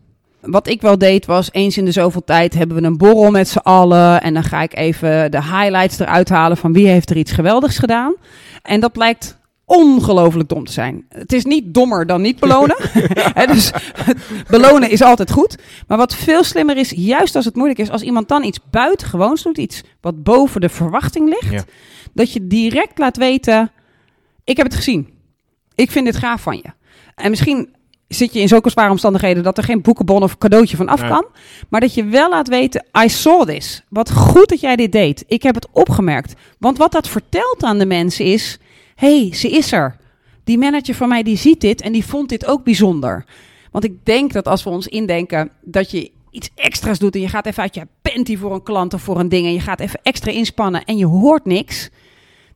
Wat 0.46 0.68
ik 0.68 0.82
wel 0.82 0.98
deed 0.98 1.26
was, 1.26 1.50
eens 1.52 1.78
in 1.78 1.86
de 1.86 1.92
zoveel 1.92 2.24
tijd 2.24 2.54
hebben 2.54 2.78
we 2.78 2.84
een 2.84 2.98
borrel 2.98 3.32
met 3.32 3.48
z'n 3.48 3.58
allen. 3.58 4.22
En 4.22 4.34
dan 4.34 4.44
ga 4.44 4.62
ik 4.62 4.76
even 4.76 5.32
de 5.32 5.44
highlights 5.44 6.00
eruit 6.00 6.30
halen 6.30 6.58
van 6.58 6.74
wie 6.74 6.88
heeft 6.88 7.10
er 7.10 7.18
iets 7.18 7.32
geweldigs 7.32 7.78
gedaan. 7.78 8.14
En 8.62 8.80
dat 8.80 8.92
blijkt 8.92 9.38
ongelooflijk 9.66 10.50
dom 10.50 10.66
te 10.66 10.72
zijn. 10.72 11.06
Het 11.10 11.34
is 11.34 11.46
niet 11.46 11.74
dommer 11.74 12.06
dan 12.06 12.22
niet 12.22 12.40
belonen. 12.40 12.76
Hè, 13.40 13.46
dus 13.46 13.72
belonen 14.50 14.90
is 14.90 15.02
altijd 15.02 15.32
goed. 15.32 15.58
Maar 15.88 15.98
wat 15.98 16.16
veel 16.16 16.44
slimmer 16.44 16.78
is, 16.78 16.90
juist 16.96 17.36
als 17.36 17.46
het 17.46 17.56
moeilijk 17.56 17.80
is, 17.80 17.90
als 17.90 18.02
iemand 18.02 18.28
dan 18.28 18.44
iets 18.44 18.60
buitengewoons 18.72 19.44
doet, 19.44 19.58
iets 19.58 19.82
wat 20.02 20.24
boven 20.24 20.62
de 20.62 20.70
verwachting 20.70 21.30
ligt, 21.30 21.54
Ja. 21.54 21.64
dat 22.14 22.34
je 22.34 22.48
direct 22.48 22.98
laat 22.98 23.18
weten: 23.18 23.72
ik 24.44 24.58
heb 24.58 24.66
het 24.66 24.76
gezien. 24.76 25.10
Ik 25.76 25.92
vind 25.92 26.06
dit 26.06 26.16
gaaf 26.18 26.42
van 26.42 26.56
je. 26.56 26.70
En 27.16 27.30
misschien 27.30 27.75
zit 28.08 28.34
je 28.34 28.40
in 28.40 28.48
zulke 28.48 28.70
zware 28.70 28.90
omstandigheden 28.92 29.44
dat 29.44 29.58
er 29.58 29.64
geen 29.64 29.82
boekenbon 29.82 30.24
of 30.24 30.38
cadeautje 30.38 30.78
van 30.78 30.88
af 30.88 31.08
kan. 31.08 31.26
Maar 31.70 31.80
dat 31.82 31.94
je 31.94 32.04
wel 32.04 32.30
laat 32.30 32.48
weten, 32.48 32.86
I 33.04 33.10
saw 33.10 33.48
this. 33.48 33.84
Wat 33.90 34.12
goed 34.12 34.50
dat 34.50 34.60
jij 34.60 34.76
dit 34.76 34.92
deed. 34.92 35.24
Ik 35.28 35.44
heb 35.44 35.56
het 35.56 35.68
opgemerkt. 35.72 36.34
Want 36.60 36.78
wat 36.78 36.92
dat 36.92 37.08
vertelt 37.08 37.64
aan 37.64 37.78
de 37.78 37.86
mensen 37.86 38.26
is, 38.26 38.60
hey, 38.96 39.30
ze 39.34 39.50
is 39.50 39.72
er. 39.72 39.96
Die 40.44 40.58
manager 40.58 40.96
van 40.96 41.10
mij 41.10 41.24
die 41.24 41.38
ziet 41.38 41.62
dit 41.62 41.82
en 41.82 41.92
die 41.92 42.06
vond 42.06 42.30
dit 42.30 42.46
ook 42.46 42.64
bijzonder. 42.64 43.26
Want 43.72 43.84
ik 43.84 44.06
denk 44.06 44.34
dat 44.34 44.48
als 44.48 44.64
we 44.64 44.70
ons 44.70 44.88
indenken 44.88 45.52
dat 45.62 45.92
je 45.92 46.12
iets 46.30 46.50
extra's 46.56 47.00
doet 47.00 47.16
en 47.16 47.22
je 47.22 47.30
gaat 47.30 47.46
even 47.46 47.64
uit 47.64 47.76
je 47.76 47.88
panty 48.02 48.38
voor 48.38 48.54
een 48.54 48.64
klant 48.64 48.94
of 48.94 49.02
voor 49.02 49.20
een 49.20 49.30
ding 49.30 49.46
en 49.46 49.54
je 49.54 49.60
gaat 49.60 49.80
even 49.80 50.00
extra 50.04 50.32
inspannen 50.32 50.84
en 50.84 50.98
je 50.98 51.06
hoort 51.06 51.46
niks, 51.46 51.90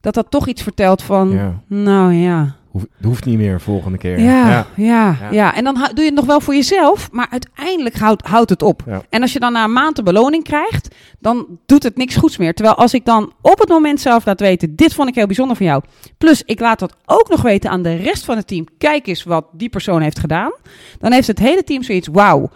dat 0.01 0.13
dat 0.13 0.31
toch 0.31 0.47
iets 0.47 0.61
vertelt 0.61 1.01
van, 1.01 1.29
Ja. 1.31 1.61
nou 1.67 2.13
ja, 2.13 2.55
Het 2.73 2.87
hoeft 3.03 3.25
niet 3.25 3.37
meer 3.37 3.61
volgende 3.61 3.97
keer. 3.97 4.19
ja, 4.19 4.47
ja, 4.47 4.67
ja, 4.75 5.17
Ja. 5.31 5.55
En 5.55 5.63
dan 5.63 5.73
doe 5.73 5.89
je 5.93 6.05
het 6.05 6.13
nog 6.13 6.25
wel 6.25 6.41
voor 6.41 6.55
jezelf, 6.55 7.11
maar 7.11 7.27
uiteindelijk 7.29 7.97
houdt, 7.97 8.27
houdt 8.27 8.49
het 8.49 8.61
op. 8.61 8.83
Ja. 8.85 9.01
En 9.09 9.21
als 9.21 9.33
je 9.33 9.39
dan 9.39 9.51
na 9.51 9.63
een 9.63 9.73
maand 9.73 9.95
de 9.95 10.03
beloning 10.03 10.43
krijgt, 10.43 10.95
dan 11.19 11.45
doet 11.65 11.83
het 11.83 11.97
niks 11.97 12.15
goeds 12.15 12.37
meer. 12.37 12.53
Terwijl 12.53 12.75
als 12.75 12.93
ik 12.93 13.05
dan 13.05 13.33
op 13.41 13.59
het 13.59 13.69
moment 13.69 14.01
zelf 14.01 14.25
laat 14.25 14.39
weten, 14.39 14.75
dit 14.75 14.93
vond 14.93 15.09
ik 15.09 15.15
heel 15.15 15.25
bijzonder 15.25 15.55
van 15.55 15.65
jou. 15.65 15.83
Plus 16.17 16.43
ik 16.45 16.59
laat 16.59 16.79
dat 16.79 16.95
ook 17.05 17.29
nog 17.29 17.41
weten 17.41 17.69
aan 17.69 17.81
de 17.81 17.95
rest 17.95 18.25
van 18.25 18.37
het 18.37 18.47
team. 18.47 18.65
Kijk 18.77 19.07
eens 19.07 19.23
wat 19.23 19.45
die 19.51 19.69
persoon 19.69 20.01
heeft 20.01 20.19
gedaan. 20.19 20.51
Dan 20.99 21.11
heeft 21.11 21.27
het 21.27 21.39
hele 21.39 21.63
team 21.63 21.83
zoiets, 21.83 22.07
wauw. 22.11 22.49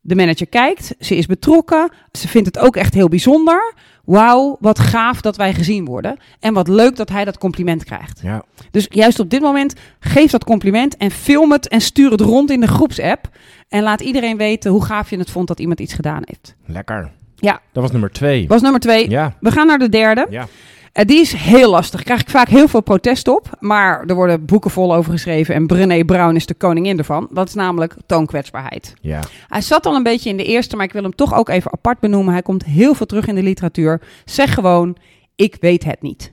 De 0.00 0.14
manager 0.14 0.46
kijkt, 0.46 0.94
ze 0.98 1.16
is 1.16 1.26
betrokken, 1.26 1.90
ze 2.12 2.28
vindt 2.28 2.46
het 2.46 2.58
ook 2.58 2.76
echt 2.76 2.94
heel 2.94 3.08
bijzonder. 3.08 3.74
Wauw, 4.08 4.56
wat 4.60 4.78
gaaf 4.78 5.20
dat 5.20 5.36
wij 5.36 5.54
gezien 5.54 5.84
worden. 5.84 6.16
En 6.40 6.54
wat 6.54 6.68
leuk 6.68 6.96
dat 6.96 7.08
hij 7.08 7.24
dat 7.24 7.38
compliment 7.38 7.84
krijgt. 7.84 8.20
Ja. 8.22 8.42
Dus 8.70 8.86
juist 8.90 9.20
op 9.20 9.30
dit 9.30 9.40
moment, 9.40 9.74
geef 10.00 10.30
dat 10.30 10.44
compliment 10.44 10.96
en 10.96 11.10
film 11.10 11.52
het 11.52 11.68
en 11.68 11.80
stuur 11.80 12.10
het 12.10 12.20
rond 12.20 12.50
in 12.50 12.60
de 12.60 12.66
groepsapp. 12.66 13.28
En 13.68 13.82
laat 13.82 14.00
iedereen 14.00 14.36
weten 14.36 14.70
hoe 14.70 14.84
gaaf 14.84 15.10
je 15.10 15.18
het 15.18 15.30
vond 15.30 15.48
dat 15.48 15.60
iemand 15.60 15.80
iets 15.80 15.94
gedaan 15.94 16.22
heeft. 16.24 16.54
Lekker. 16.66 17.10
Ja. 17.34 17.60
Dat 17.72 17.82
was 17.82 17.92
nummer 17.92 18.10
twee. 18.12 18.48
Was 18.48 18.62
nummer 18.62 18.80
twee. 18.80 19.10
Ja. 19.10 19.36
We 19.40 19.50
gaan 19.50 19.66
naar 19.66 19.78
de 19.78 19.88
derde. 19.88 20.26
Ja. 20.30 20.46
En 20.92 21.06
die 21.06 21.20
is 21.20 21.32
heel 21.32 21.70
lastig. 21.70 22.02
Krijg 22.02 22.20
ik 22.20 22.30
vaak 22.30 22.48
heel 22.48 22.68
veel 22.68 22.80
protest 22.80 23.28
op. 23.28 23.50
Maar 23.60 24.04
er 24.06 24.14
worden 24.14 24.44
boeken 24.44 24.70
vol 24.70 24.94
over 24.94 25.12
geschreven. 25.12 25.54
En 25.54 25.66
Brené 25.66 26.04
Brown 26.04 26.34
is 26.34 26.46
de 26.46 26.54
koningin 26.54 26.98
ervan. 26.98 27.28
Dat 27.32 27.48
is 27.48 27.54
namelijk 27.54 27.94
toonkwetsbaarheid. 28.06 28.94
Ja. 29.00 29.20
Hij 29.46 29.60
zat 29.60 29.86
al 29.86 29.94
een 29.94 30.02
beetje 30.02 30.30
in 30.30 30.36
de 30.36 30.44
eerste, 30.44 30.76
maar 30.76 30.84
ik 30.84 30.92
wil 30.92 31.02
hem 31.02 31.14
toch 31.14 31.34
ook 31.34 31.48
even 31.48 31.72
apart 31.72 32.00
benoemen. 32.00 32.32
Hij 32.32 32.42
komt 32.42 32.64
heel 32.64 32.94
veel 32.94 33.06
terug 33.06 33.26
in 33.26 33.34
de 33.34 33.42
literatuur. 33.42 34.00
Zeg 34.24 34.54
gewoon, 34.54 34.96
ik 35.36 35.56
weet 35.60 35.84
het 35.84 36.02
niet. 36.02 36.30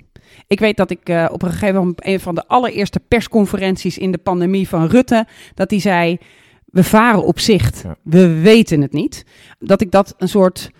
Ik 0.47 0.59
weet 0.59 0.77
dat 0.77 0.89
ik 0.89 1.09
eh, 1.09 1.25
op 1.31 1.41
een 1.41 1.51
gegeven 1.51 1.75
moment 1.75 2.05
een 2.05 2.19
van 2.19 2.35
de 2.35 2.47
allereerste 2.47 2.99
persconferenties 3.07 3.97
in 3.97 4.11
de 4.11 4.17
pandemie 4.17 4.67
van 4.67 4.87
Rutte, 4.87 5.25
dat 5.53 5.69
hij 5.69 5.79
zei, 5.79 6.17
we 6.65 6.83
varen 6.83 7.25
op 7.25 7.39
zicht. 7.39 7.81
Ja. 7.83 7.95
We 8.03 8.41
weten 8.41 8.81
het 8.81 8.93
niet. 8.93 9.25
Dat 9.59 9.81
ik 9.81 9.91
dat 9.91 10.13
een 10.17 10.29
soort 10.29 10.71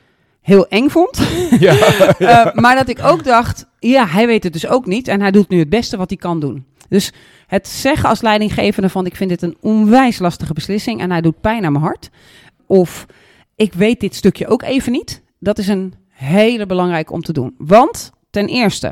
heel 0.46 0.68
eng 0.68 0.90
vond. 0.90 1.20
Ja. 1.60 1.74
Eh, 2.18 2.54
maar 2.54 2.76
dat 2.76 2.90
ik 2.90 3.00
ook 3.04 3.24
dacht, 3.24 3.66
ja, 3.80 4.08
hij 4.08 4.28
weet 4.28 4.44
het 4.44 4.54
dus 4.54 4.68
ook 4.68 4.86
niet. 4.86 5.08
En 5.08 5.22
hij 5.22 5.32
doet 5.32 5.50
nu 5.50 5.60
het 5.60 5.70
beste 5.70 5.98
wat 5.98 6.10
hij 6.10 6.18
kan 6.18 6.40
doen. 6.40 6.66
Dus 6.90 7.12
het 7.48 7.68
zeggen 7.68 8.10
als 8.10 8.22
leidinggevende 8.22 8.90
van, 8.90 9.06
ik 9.06 9.16
vind 9.16 9.30
dit 9.30 9.42
een 9.42 9.58
onwijs 9.62 10.20
lastige 10.20 10.54
beslissing 10.54 11.02
en 11.02 11.12
hij 11.12 11.22
doet 11.22 11.42
pijn 11.42 11.66
aan 11.66 11.72
mijn 11.72 11.84
hart. 11.84 12.10
Of, 12.68 13.06
ik 13.56 13.74
weet 13.74 14.00
dit 14.00 14.16
stukje 14.16 14.48
ook 14.48 14.64
even 14.64 14.92
niet. 14.92 15.22
Dat 15.40 15.58
is 15.58 15.68
een 15.68 15.94
hele 16.10 16.66
belangrijke 16.66 17.14
om 17.14 17.22
te 17.22 17.34
doen. 17.34 17.56
Want, 17.58 18.12
ten 18.30 18.48
eerste, 18.48 18.92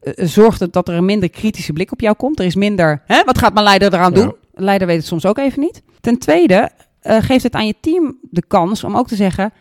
eh, 0.00 0.12
zorgt 0.26 0.60
het 0.60 0.72
dat 0.72 0.88
er 0.88 0.94
een 0.94 1.04
minder 1.04 1.30
kritische 1.30 1.72
blik 1.72 1.92
op 1.92 2.00
jou 2.00 2.16
komt. 2.16 2.38
Er 2.38 2.46
is 2.46 2.54
minder, 2.54 3.02
hè, 3.06 3.24
wat 3.24 3.38
gaat 3.38 3.52
mijn 3.52 3.64
leider 3.64 3.92
eraan 3.94 4.14
Ja. 4.14 4.20
doen? 4.22 4.34
De 4.54 4.62
leider 4.62 4.86
weet 4.86 4.96
het 4.96 5.06
soms 5.06 5.26
ook 5.26 5.38
even 5.38 5.60
niet. 5.60 5.82
Ten 6.00 6.18
tweede, 6.18 6.70
eh, 7.00 7.16
geeft 7.20 7.42
het 7.42 7.54
aan 7.54 7.66
je 7.66 7.74
team 7.80 8.18
de 8.30 8.42
kans 8.48 8.84
om 8.84 8.96
ook 8.96 9.08
te 9.08 9.16
zeggen, 9.16 9.52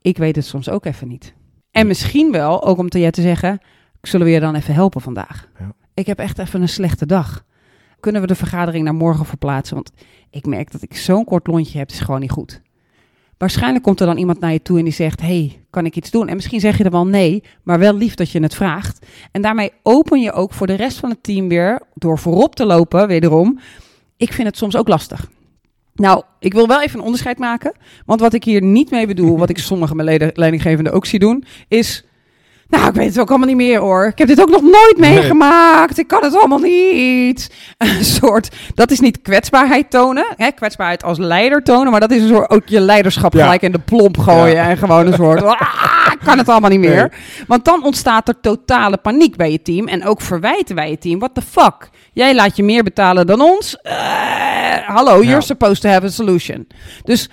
ik 0.00 0.18
weet 0.18 0.36
het 0.36 0.44
soms 0.44 0.68
ook 0.68 0.84
even 0.84 1.08
niet. 1.08 1.34
En 1.70 1.86
misschien 1.86 2.32
wel 2.32 2.64
ook 2.64 2.78
om 2.78 2.88
te 2.88 2.98
je 2.98 3.10
te 3.10 3.22
zeggen, 3.22 3.60
zullen 4.00 4.26
we 4.26 4.32
je 4.32 4.40
dan 4.40 4.54
even 4.54 4.74
helpen 4.74 5.00
vandaag? 5.00 5.48
Ja. 5.58 5.72
Ik 5.94 6.06
heb 6.06 6.18
echt 6.18 6.38
even 6.38 6.62
een 6.62 6.68
slechte 6.68 7.06
dag. 7.06 7.44
Kunnen 8.00 8.20
we 8.20 8.26
de 8.26 8.34
vergadering 8.34 8.84
naar 8.84 8.94
morgen 8.94 9.26
verplaatsen? 9.26 9.74
Want 9.74 9.92
ik 10.30 10.46
merk 10.46 10.72
dat 10.72 10.82
ik 10.82 10.96
zo'n 10.96 11.24
kort 11.24 11.46
lontje 11.46 11.78
heb, 11.78 11.90
is 11.90 12.00
gewoon 12.00 12.20
niet 12.20 12.30
goed. 12.30 12.60
Waarschijnlijk 13.38 13.84
komt 13.84 14.00
er 14.00 14.06
dan 14.06 14.16
iemand 14.16 14.40
naar 14.40 14.52
je 14.52 14.62
toe 14.62 14.78
en 14.78 14.84
die 14.84 14.92
zegt: 14.92 15.20
hey, 15.20 15.62
kan 15.70 15.86
ik 15.86 15.96
iets 15.96 16.10
doen? 16.10 16.28
En 16.28 16.34
misschien 16.34 16.60
zeg 16.60 16.78
je 16.78 16.84
er 16.84 16.90
wel 16.90 17.06
nee, 17.06 17.42
maar 17.62 17.78
wel 17.78 17.94
lief 17.94 18.14
dat 18.14 18.30
je 18.30 18.42
het 18.42 18.54
vraagt. 18.54 19.06
En 19.32 19.42
daarmee 19.42 19.72
open 19.82 20.20
je 20.20 20.32
ook 20.32 20.52
voor 20.52 20.66
de 20.66 20.74
rest 20.74 20.98
van 20.98 21.10
het 21.10 21.22
team 21.22 21.48
weer, 21.48 21.82
door 21.94 22.18
voorop 22.18 22.54
te 22.54 22.66
lopen, 22.66 23.06
wederom. 23.06 23.58
Ik 24.16 24.32
vind 24.32 24.48
het 24.48 24.56
soms 24.56 24.76
ook 24.76 24.88
lastig. 24.88 25.30
Nou, 26.00 26.22
ik 26.38 26.52
wil 26.52 26.66
wel 26.66 26.82
even 26.82 26.98
een 26.98 27.04
onderscheid 27.04 27.38
maken. 27.38 27.72
Want 28.06 28.20
wat 28.20 28.32
ik 28.32 28.44
hier 28.44 28.62
niet 28.62 28.90
mee 28.90 29.06
bedoel, 29.06 29.38
wat 29.38 29.50
ik 29.50 29.58
sommige 29.58 29.94
mijn 29.94 30.32
leidinggevenden 30.34 30.92
ook 30.92 31.06
zie 31.06 31.18
doen, 31.18 31.44
is. 31.68 32.04
Nou, 32.70 32.86
ik 32.88 32.94
weet 32.94 33.08
het 33.08 33.18
ook 33.20 33.28
allemaal 33.28 33.46
niet 33.48 33.56
meer 33.56 33.78
hoor. 33.80 34.06
Ik 34.06 34.18
heb 34.18 34.28
dit 34.28 34.40
ook 34.40 34.50
nog 34.50 34.62
nooit 34.62 34.94
Nee. 34.96 35.10
meegemaakt. 35.12 35.98
Ik 35.98 36.06
kan 36.06 36.22
het 36.22 36.36
allemaal 36.36 36.58
niet. 36.58 37.50
Een 37.78 38.04
soort, 38.04 38.56
dat 38.74 38.90
is 38.90 39.00
niet 39.00 39.22
kwetsbaarheid 39.22 39.90
tonen. 39.90 40.26
Hè? 40.36 40.50
Kwetsbaarheid 40.50 41.02
als 41.04 41.18
leider 41.18 41.62
tonen. 41.62 41.90
Maar 41.90 42.00
dat 42.00 42.10
is 42.10 42.22
een 42.22 42.28
soort 42.28 42.50
ook 42.50 42.62
je 42.68 42.80
leiderschap 42.80 43.32
Ja. 43.32 43.42
gelijk 43.42 43.62
in 43.62 43.72
de 43.72 43.78
plomp 43.78 44.18
gooien. 44.18 44.54
Ja. 44.54 44.68
En 44.68 44.76
gewoon 44.76 45.06
een 45.06 45.12
soort, 45.12 45.42
"Ah, 45.44 45.56
ik 46.12 46.18
kan 46.24 46.38
het 46.38 46.48
allemaal 46.48 46.70
niet 46.70 46.78
meer. 46.80 47.12
Want 47.46 47.64
dan 47.64 47.84
ontstaat 47.84 48.28
er 48.28 48.40
totale 48.40 48.96
paniek 48.96 49.36
bij 49.36 49.50
je 49.50 49.62
team. 49.62 49.88
En 49.88 50.04
ook 50.06 50.20
verwijten 50.20 50.74
bij 50.74 50.90
je 50.90 50.98
team. 50.98 51.18
What 51.18 51.34
the 51.34 51.42
fuck? 51.42 51.88
Jij 52.12 52.34
laat 52.34 52.56
je 52.56 52.62
meer 52.62 52.82
betalen 52.82 53.26
dan 53.26 53.40
ons. 53.40 53.76
Eh, 53.82 53.94
hallo, 54.86 55.12
you're 55.12 55.26
Ja. 55.30 55.40
supposed 55.40 55.80
to 55.80 55.88
have 55.88 56.06
a 56.06 56.10
solution. 56.10 56.66
Dus, 57.04 57.28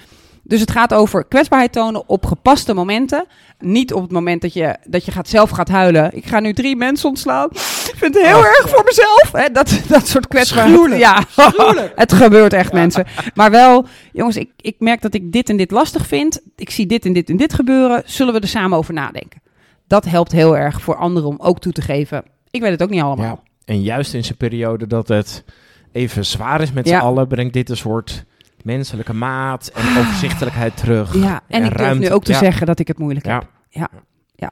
dus 0.48 0.60
het 0.60 0.72
gaat 0.72 0.94
over 0.94 1.26
kwetsbaarheid 1.26 1.72
tonen 1.72 2.10
op 2.10 2.26
gepaste 2.26 2.74
momenten. 2.74 3.26
Niet 3.60 3.94
op 3.94 4.02
het 4.02 4.12
moment 4.12 4.42
dat 4.42 4.54
je, 4.54 4.76
dat 4.86 5.06
je 5.06 5.12
gaat 5.12 5.28
zelf 5.30 5.50
gaat 5.50 5.68
huilen. 5.70 6.16
Ik 6.16 6.26
ga 6.26 6.40
nu 6.40 6.54
drie 6.54 6.76
mensen 6.76 7.10
ontslaan. 7.10 7.48
Ik 7.52 7.94
vind 7.96 8.14
het 8.16 8.26
heel 8.26 8.38
Oh. 8.38 8.46
erg 8.46 8.70
voor 8.70 8.84
mezelf. 8.86 9.30
Hè, 9.32 9.50
dat, 9.52 9.80
dat 9.88 10.08
soort 10.08 10.28
kwetsbaarheid. 10.28 11.00
Ja, 11.00 11.24
het 11.96 12.14
gebeurt 12.14 12.54
echt, 12.54 12.74
mensen. 12.74 13.06
Maar 13.36 13.52
wel, 13.52 13.86
jongens, 14.14 14.38
ik, 14.38 14.50
ik 14.58 14.76
merk 14.80 15.02
dat 15.02 15.14
ik 15.14 15.32
dit 15.32 15.50
en 15.50 15.58
dit 15.58 15.72
lastig 15.72 16.08
vind. 16.08 16.42
Ik 16.56 16.70
zie 16.70 16.86
dit 16.86 17.06
en 17.06 17.14
dit 17.14 17.30
en 17.30 17.38
dit 17.38 17.54
gebeuren. 17.54 18.02
Zullen 18.06 18.34
we 18.34 18.40
er 18.40 18.48
samen 18.48 18.78
over 18.78 18.94
nadenken? 18.94 19.42
Dat 19.88 20.06
helpt 20.06 20.32
heel 20.32 20.58
erg 20.58 20.82
voor 20.82 20.96
anderen 20.96 21.30
om 21.30 21.38
ook 21.40 21.60
toe 21.60 21.72
te 21.72 21.82
geven. 21.82 22.24
Ik 22.52 22.62
weet 22.62 22.72
het 22.72 22.84
ook 22.84 22.90
niet 22.90 23.02
allemaal. 23.02 23.26
Ja. 23.26 23.40
En 23.66 23.82
juist 23.82 24.14
in 24.14 24.24
zijn 24.24 24.38
periode 24.38 24.88
dat 24.88 25.08
het 25.08 25.44
even 25.92 26.26
zwaar 26.26 26.62
is 26.62 26.72
met 26.72 26.88
Ja. 26.88 27.00
z'n 27.00 27.06
allen, 27.06 27.28
brengt 27.28 27.54
dit 27.54 27.70
een 27.70 27.78
soort 27.78 28.24
menselijke 28.68 29.14
maat 29.14 29.72
en 29.74 29.98
overzichtelijkheid 29.98 30.78
terug. 30.78 31.14
Ja, 31.16 31.34
en, 31.34 31.42
En 31.48 31.64
ik 31.64 31.70
durf 31.70 31.82
ruimte. 31.82 32.08
nu 32.08 32.14
ook 32.14 32.24
te 32.24 32.32
Ja. 32.32 32.38
zeggen 32.38 32.66
dat 32.68 32.80
ik 32.80 32.88
het 32.88 32.98
moeilijk 33.00 33.26
heb. 33.26 33.48
Ja. 33.70 33.90
ja. 34.36 34.52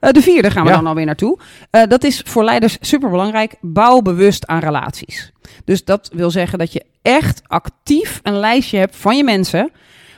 Eh, 0.00 0.10
de 0.10 0.22
vierde 0.22 0.50
gaan 0.50 0.64
we 0.64 0.70
Ja. 0.70 0.76
dan 0.76 0.86
alweer 0.86 1.04
naartoe. 1.06 1.38
Eh, 1.70 1.82
dat 1.88 2.04
is 2.04 2.22
voor 2.26 2.44
leiders 2.44 2.76
superbelangrijk. 2.80 3.54
Bouw 3.60 4.00
bewust 4.00 4.46
aan 4.46 4.58
relaties. 4.60 5.32
Dus 5.64 5.84
dat 5.84 6.10
wil 6.14 6.30
zeggen 6.30 6.58
dat 6.58 6.72
je 6.72 6.84
echt 7.02 7.42
actief 7.46 8.20
een 8.22 8.36
lijstje 8.38 8.78
hebt 8.78 8.96
van 8.96 9.16
je 9.16 9.24
mensen. 9.24 9.70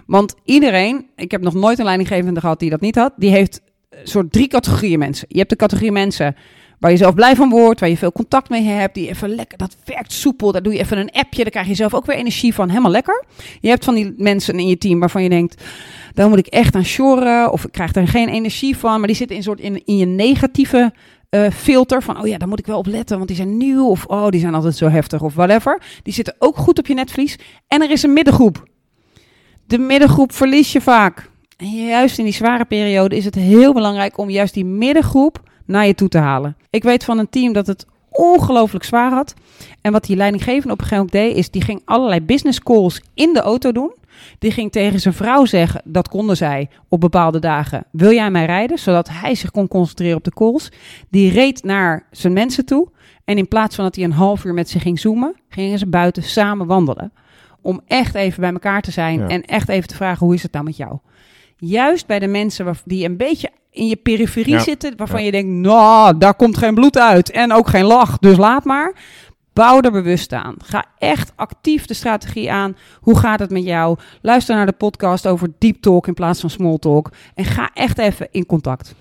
Want 0.07 0.35
iedereen, 0.45 1.07
ik 1.17 1.31
heb 1.31 1.41
nog 1.43 1.55
nooit 1.55 1.79
een 1.79 1.85
leidinggevende 1.85 2.41
gehad 2.41 2.59
die 2.59 2.71
dat 2.71 2.81
niet 2.81 2.95
had, 2.97 3.13
die 3.17 3.31
heeft 3.31 3.61
een 3.91 4.07
soort 4.09 4.33
drie 4.33 4.49
categorieën 4.49 4.99
mensen. 4.99 5.27
Je 5.31 5.39
hebt 5.39 5.51
de 5.51 5.57
categorie 5.57 5.93
mensen 5.93 6.37
waar 6.85 6.93
je 6.93 6.99
zelf 6.99 7.15
blij 7.15 7.37
van 7.37 7.51
wordt, 7.51 7.81
waar 7.81 7.89
je 7.89 7.97
veel 7.97 8.13
contact 8.13 8.49
mee 8.49 8.63
hebt, 8.63 8.95
die 8.95 9.09
even 9.09 9.35
lekker, 9.35 9.59
dat 9.59 9.77
werkt 9.85 10.13
soepel, 10.13 10.53
daar 10.53 10.63
doe 10.63 10.73
je 10.73 10.79
even 10.79 10.99
een 10.99 11.11
appje, 11.11 11.43
daar 11.43 11.51
krijg 11.51 11.67
je 11.67 11.75
zelf 11.75 11.95
ook 11.95 12.07
weer 12.07 12.17
energie 12.17 12.55
van, 12.55 12.69
helemaal 12.69 12.91
lekker. 12.91 13.25
Je 13.61 13.69
hebt 13.69 13.85
van 13.85 13.95
die 13.95 14.15
mensen 14.17 14.59
in 14.59 14.69
je 14.69 14.79
team 14.79 15.01
waarvan 15.01 15.23
je 15.23 15.29
denkt, 15.29 15.63
daar 16.13 16.29
moet 16.29 16.39
ik 16.39 16.47
echt 16.47 16.75
aan 16.75 16.85
shoren, 16.85 17.53
of 17.53 17.65
ik 17.65 17.73
krijg 17.73 17.93
daar 17.93 18.09
geen 18.09 18.29
energie 18.29 18.77
van, 18.77 18.99
maar 18.99 19.07
die 19.07 19.17
zitten 19.17 19.37
in, 19.37 19.43
soort 19.43 19.61
in, 19.61 19.83
in 19.85 19.97
je 19.97 20.07
negatieve 20.07 20.93
eh, 21.29 21.51
filter 21.51 22.03
van, 22.03 22.21
oh 22.21 22.27
ja, 22.27 22.39
daar 22.39 22.49
moet 22.49 22.59
ik 22.59 22.67
wel 22.67 22.79
op 22.79 22.87
letten, 22.87 23.17
want 23.17 23.29
die 23.29 23.37
zijn 23.37 23.57
nieuw, 23.57 23.89
of 23.89 24.05
oh, 24.07 24.29
die 24.29 24.41
zijn 24.41 24.55
altijd 24.55 24.77
zo 24.77 24.89
heftig, 24.89 25.23
of 25.23 25.35
whatever. 25.35 25.83
Die 26.03 26.15
zitten 26.15 26.35
ook 26.39 26.57
goed 26.57 26.79
op 26.79 26.87
je 26.87 26.95
netvlies. 26.95 27.39
En 27.69 27.83
er 27.83 27.91
is 27.91 28.03
een 28.03 28.13
middengroep. 28.13 28.69
De 29.67 29.79
middengroep 29.79 30.33
verlies 30.33 30.73
je 30.73 30.81
vaak. 30.81 31.31
En 31.57 31.87
juist 31.87 32.19
in 32.19 32.25
die 32.25 32.35
zware 32.35 32.65
periode 32.65 33.17
is 33.17 33.25
het 33.25 33.35
heel 33.35 33.73
belangrijk 33.73 34.19
om 34.19 34.31
juist 34.31 34.55
die 34.55 34.65
middengroep 34.65 35.53
naar 35.65 35.87
je 35.87 35.95
toe 35.95 36.09
te 36.09 36.19
halen. 36.19 36.57
Ik 36.71 36.83
weet 36.83 37.05
van 37.05 37.19
een 37.19 37.29
team 37.29 37.53
dat 37.53 37.67
het 37.67 37.87
ongelooflijk 38.11 38.85
zwaar 38.85 39.13
had. 39.13 39.35
En 39.81 39.93
wat 39.93 40.05
die 40.05 40.17
leidinggevende 40.17 40.73
op 40.73 40.81
een 40.81 40.87
gegeven 40.87 41.09
moment 41.13 41.29
deed, 41.33 41.37
is 41.37 41.51
die 41.51 41.63
ging 41.63 41.83
allerlei 41.85 42.21
business 42.21 42.61
calls 42.63 43.03
in 43.15 43.33
de 43.33 43.41
auto 43.41 43.73
doen. 43.73 43.93
Die 44.39 44.51
ging 44.51 44.73
tegen 44.73 45.01
zijn 45.01 45.15
vrouw 45.15 45.45
zeggen, 45.45 45.83
dat 45.85 46.09
konden 46.09 46.37
zij 46.37 46.69
op 46.89 47.01
bepaalde 47.01 47.39
dagen. 47.39 47.85
Wil 47.93 48.13
jij 48.13 48.31
mij 48.31 48.45
rijden? 48.45 48.79
Zodat 48.79 49.09
hij 49.09 49.35
zich 49.35 49.51
kon 49.51 49.69
concentreren 49.69 50.17
op 50.17 50.25
de 50.25 50.31
calls. 50.35 50.69
Die 51.11 51.31
reed 51.31 51.63
naar 51.63 52.07
zijn 52.11 52.33
mensen 52.33 52.65
toe. 52.65 52.89
En 53.25 53.39
in 53.39 53.49
plaats 53.49 53.75
van 53.75 53.85
dat 53.85 53.95
hij 53.95 54.05
een 54.05 54.13
half 54.13 54.45
uur 54.45 54.55
met 54.55 54.69
ze 54.69 54.79
ging 54.79 55.01
zoomen, 55.01 55.35
gingen 55.49 55.79
ze 55.79 55.87
buiten 55.87 56.23
samen 56.23 56.67
wandelen. 56.67 57.13
Om 57.63 57.81
echt 57.87 58.15
even 58.15 58.41
bij 58.41 58.53
elkaar 58.53 58.83
te 58.83 58.91
zijn 58.91 59.19
Ja. 59.19 59.29
en 59.29 59.43
echt 59.43 59.69
even 59.69 59.89
te 59.89 59.95
vragen, 59.95 60.27
hoe 60.27 60.35
is 60.35 60.43
het 60.43 60.53
nou 60.53 60.65
met 60.65 60.77
jou? 60.77 60.99
Juist 61.57 62.07
bij 62.07 62.19
de 62.19 62.27
mensen 62.27 62.75
die 62.85 63.05
een 63.05 63.17
beetje 63.17 63.51
in 63.75 63.87
je 63.87 63.97
periferie 63.97 64.53
Ja. 64.55 64.59
zitten, 64.61 64.97
waarvan 64.97 65.19
Ja. 65.21 65.25
je 65.25 65.31
denkt, 65.31 65.51
nou, 65.53 66.19
daar 66.19 66.35
komt 66.35 66.57
geen 66.59 66.75
bloed 66.75 66.99
uit 66.99 67.31
en 67.31 67.53
ook 67.53 67.69
geen 67.69 67.85
lach, 67.85 68.19
dus 68.19 68.37
laat 68.37 68.65
maar. 68.65 68.95
Bouw 69.53 69.81
er 69.81 69.91
bewust 69.93 70.33
aan. 70.33 70.55
Ga 70.65 70.85
echt 70.99 71.33
actief 71.37 71.87
de 71.87 71.95
strategie 71.95 72.53
aan. 72.53 72.77
Hoe 73.01 73.19
gaat 73.19 73.39
het 73.39 73.51
met 73.51 73.65
jou? 73.65 73.99
Luister 74.23 74.55
naar 74.57 74.67
de 74.67 74.73
podcast 74.73 75.27
over 75.27 75.49
deep 75.59 75.77
talk 75.83 76.07
in 76.07 76.15
plaats 76.15 76.41
van 76.41 76.51
small 76.51 76.79
talk. 76.79 77.11
En 77.35 77.45
ga 77.45 77.71
echt 77.75 77.99
even 77.99 78.29
in 78.31 78.47
contact. 78.47 78.95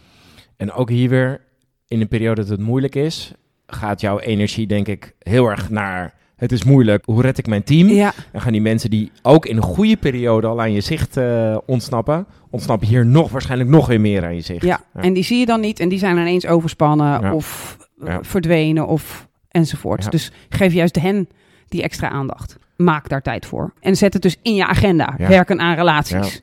En 0.58 0.72
ook 0.72 0.90
hier 0.90 1.10
weer, 1.10 1.42
in 1.88 2.02
een 2.02 2.08
periode 2.08 2.42
dat 2.42 2.50
het 2.50 2.60
moeilijk 2.60 2.96
is, 2.96 3.32
gaat 3.68 4.02
jouw 4.02 4.20
energie 4.20 4.68
denk 4.68 4.88
ik 4.88 5.14
heel 5.20 5.48
erg 5.48 5.70
naar... 5.70 6.14
Het 6.44 6.52
is 6.52 6.64
moeilijk, 6.64 7.06
hoe 7.06 7.22
red 7.22 7.38
ik 7.38 7.48
mijn 7.48 7.64
team? 7.64 7.88
Ja, 7.88 8.14
Dan 8.32 8.42
gaan 8.42 8.52
die 8.52 8.62
mensen 8.62 8.90
die 8.90 9.12
ook 9.22 9.46
in 9.46 9.56
een 9.58 9.64
goede 9.64 9.98
periode 9.98 10.48
al 10.48 10.60
aan 10.62 10.72
je 10.72 10.82
zicht 10.82 11.18
eh, 11.18 11.58
ontsnappen, 11.66 12.26
ontsnappen 12.50 12.88
hier 12.88 13.06
nog 13.06 13.32
waarschijnlijk 13.32 13.70
nog 13.70 13.88
weer 13.88 14.02
meer 14.02 14.24
aan 14.26 14.36
je 14.36 14.42
zicht. 14.42 14.62
ja. 14.66 14.84
en 14.94 15.14
die 15.14 15.24
zie 15.24 15.40
je 15.40 15.46
dan 15.46 15.60
niet 15.60 15.80
en 15.80 15.90
die 15.90 16.00
zijn 16.00 16.18
ineens 16.18 16.46
overspannen 16.46 17.22
Ja. 17.22 17.34
of 17.34 17.78
eh, 18.02 18.08
Ja. 18.08 18.20
verdwenen 18.24 18.88
of 18.88 19.28
enzovoort. 19.50 20.04
Ja. 20.04 20.10
Dus 20.10 20.32
geef 20.50 20.74
juist 20.74 21.00
hen 21.02 21.28
die 21.68 21.84
extra 21.84 22.10
aandacht. 22.10 22.58
Maak 22.78 23.10
daar 23.10 23.22
tijd 23.22 23.46
voor. 23.46 23.74
En 23.80 23.96
zet 23.96 24.14
het 24.14 24.22
dus 24.22 24.38
in 24.42 24.56
je 24.56 24.66
agenda. 24.68 25.14
Ja. 25.18 25.28
Werken 25.28 25.60
aan 25.60 25.76
relaties. 25.76 26.42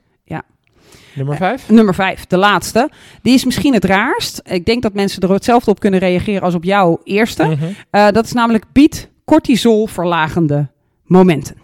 Nummer 1.15 1.37
vijf? 1.37 1.71
Nummer 1.71 1.95
vijf, 1.95 2.27
de 2.27 2.37
laatste. 2.37 2.91
Die 3.23 3.35
is 3.35 3.45
misschien 3.45 3.75
het 3.75 3.85
raarst. 3.85 4.41
Ik 4.45 4.65
denk 4.65 4.83
dat 4.83 4.95
mensen 4.95 5.23
er 5.23 5.31
hetzelfde 5.33 5.71
op 5.71 5.81
kunnen 5.81 6.01
reageren 6.01 6.43
als 6.43 6.55
op 6.55 6.65
jouw 6.65 7.01
eerste. 7.05 7.45
Mhm. 7.45 7.65
Eh, 7.91 8.09
dat 8.09 8.25
is 8.25 8.33
namelijk 8.33 8.65
bied 8.73 9.11
cortisolverlagende 9.31 10.69
momenten. 11.05 11.57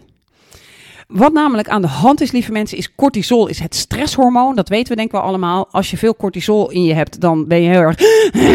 Wat 1.07 1.33
namelijk 1.33 1.69
aan 1.69 1.81
de 1.81 1.87
hand 1.87 2.21
is, 2.21 2.31
lieve 2.31 2.51
mensen, 2.51 2.77
is 2.77 2.95
cortisol 2.95 3.47
is 3.47 3.59
het 3.59 3.75
stresshormoon. 3.75 4.55
Dat 4.55 4.69
weten 4.69 4.87
we 4.87 4.95
denk 4.95 5.07
ik 5.07 5.13
wel 5.13 5.21
allemaal. 5.21 5.67
Als 5.71 5.91
je 5.91 5.97
veel 5.97 6.15
cortisol 6.15 6.71
in 6.71 6.83
je 6.83 6.93
hebt, 6.93 7.21
dan 7.21 7.47
ben 7.47 7.61
je 7.61 7.69
heel 7.69 7.79
erg... 7.79 7.99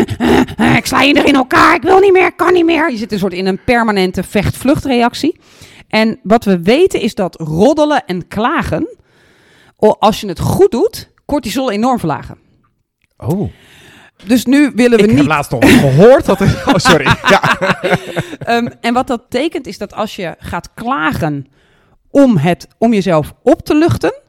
Ik 0.79 0.87
sla 0.87 1.01
je 1.03 1.13
in 1.13 1.35
elkaar, 1.35 1.75
ik 1.75 1.83
wil 1.83 1.99
niet 1.99 2.13
meer, 2.13 2.35
kan 2.35 2.53
niet 2.53 2.65
meer. 2.65 2.91
Je 2.91 2.97
zit 2.97 3.13
een 3.13 3.19
soort 3.19 3.33
in 3.33 3.47
een 3.47 3.65
permanente 3.65 4.23
vecht-vluchtreactie. 4.23 5.41
En 5.89 6.21
wat 6.23 6.45
we 6.45 6.63
weten 6.63 7.01
is 7.01 7.15
dat 7.15 7.41
roddelen 7.41 8.07
en 8.07 8.29
klagen, 8.29 8.97
als 9.77 10.21
je 10.21 10.29
het 10.29 10.41
goed 10.41 10.71
doet, 10.71 11.11
cortisol 11.27 11.71
enorm 11.71 11.99
verlagen. 11.99 12.39
Oh, 13.17 13.51
Dus 14.27 14.45
nu 14.45 14.73
willen 14.75 14.99
we 14.99 15.03
ik 15.03 15.11
heb 15.11 15.19
niet 15.19 15.29
laatst 15.29 15.51
nog 15.51 15.81
gehoord 15.81 16.27
dat... 16.27 16.41
Oh, 16.41 16.75
sorry. 16.77 17.05
Ja. 17.29 17.59
Ehm, 18.39 18.69
en 18.81 18.95
wat 18.95 19.07
dat 19.07 19.29
betekent 19.29 19.67
is 19.67 19.79
dat 19.79 19.95
als 19.95 20.17
je 20.17 20.35
gaat 20.39 20.69
klagen 20.75 21.47
om, 22.11 22.37
het, 22.37 22.69
om 22.79 22.93
jezelf 22.93 23.35
op 23.43 23.65
te 23.65 23.75
luchten, 23.75 24.21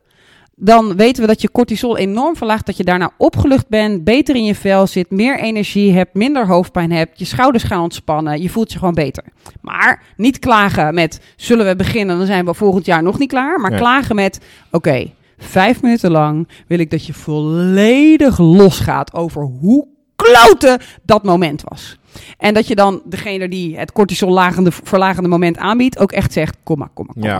dan 0.55 0.95
weten 0.95 1.21
we 1.21 1.27
dat 1.27 1.41
je 1.41 1.51
cortisol 1.51 1.97
enorm 1.97 2.35
verlaagt, 2.35 2.65
dat 2.65 2.77
je 2.77 2.83
daarna 2.83 3.11
opgelucht 3.17 3.67
bent, 3.67 4.03
beter 4.03 4.35
in 4.35 4.45
je 4.45 4.55
vel 4.55 4.87
zit, 4.87 5.11
meer 5.11 5.39
energie 5.39 5.93
hebt, 5.93 6.13
minder 6.13 6.47
hoofdpijn 6.47 6.91
hebt, 6.91 7.19
je 7.19 7.25
schouders 7.25 7.63
gaan 7.63 7.81
ontspannen, 7.81 8.41
je 8.41 8.49
voelt 8.49 8.71
je 8.71 8.79
gewoon 8.79 8.93
beter. 8.93 9.23
Maar 9.61 10.03
niet 10.17 10.39
klagen 10.39 10.93
met, 10.93 11.19
zullen 11.35 11.65
we 11.65 11.75
beginnen, 11.75 12.17
dan 12.17 12.25
zijn 12.25 12.45
we 12.45 12.53
volgend 12.53 12.85
jaar 12.85 13.03
nog 13.03 13.19
niet 13.19 13.29
klaar, 13.29 13.59
maar 13.59 13.75
klagen 13.75 14.15
met, 14.15 14.39
oké, 14.71 15.05
vijf 15.43 15.81
minuten 15.81 16.11
lang 16.11 16.47
wil 16.67 16.79
ik 16.79 16.91
dat 16.91 17.05
je 17.05 17.13
volledig 17.13 18.37
losgaat 18.37 19.13
over 19.13 19.41
hoe 19.43 19.87
kloten 20.15 20.79
dat 21.03 21.23
moment 21.23 21.63
was. 21.67 21.97
En 22.37 22.53
dat 22.53 22.67
je 22.67 22.75
dan 22.75 23.01
degene 23.05 23.47
die 23.49 23.77
het 23.77 23.91
cortisollagende, 23.91 24.71
verlagende 24.71 25.29
moment 25.29 25.57
aanbiedt, 25.57 25.99
ook 25.99 26.11
echt 26.11 26.33
zegt: 26.33 26.57
Kom 26.63 26.77
maar, 26.79 26.89
kom 26.93 27.05
maar, 27.05 27.15
kom 27.15 27.23
Ja. 27.23 27.33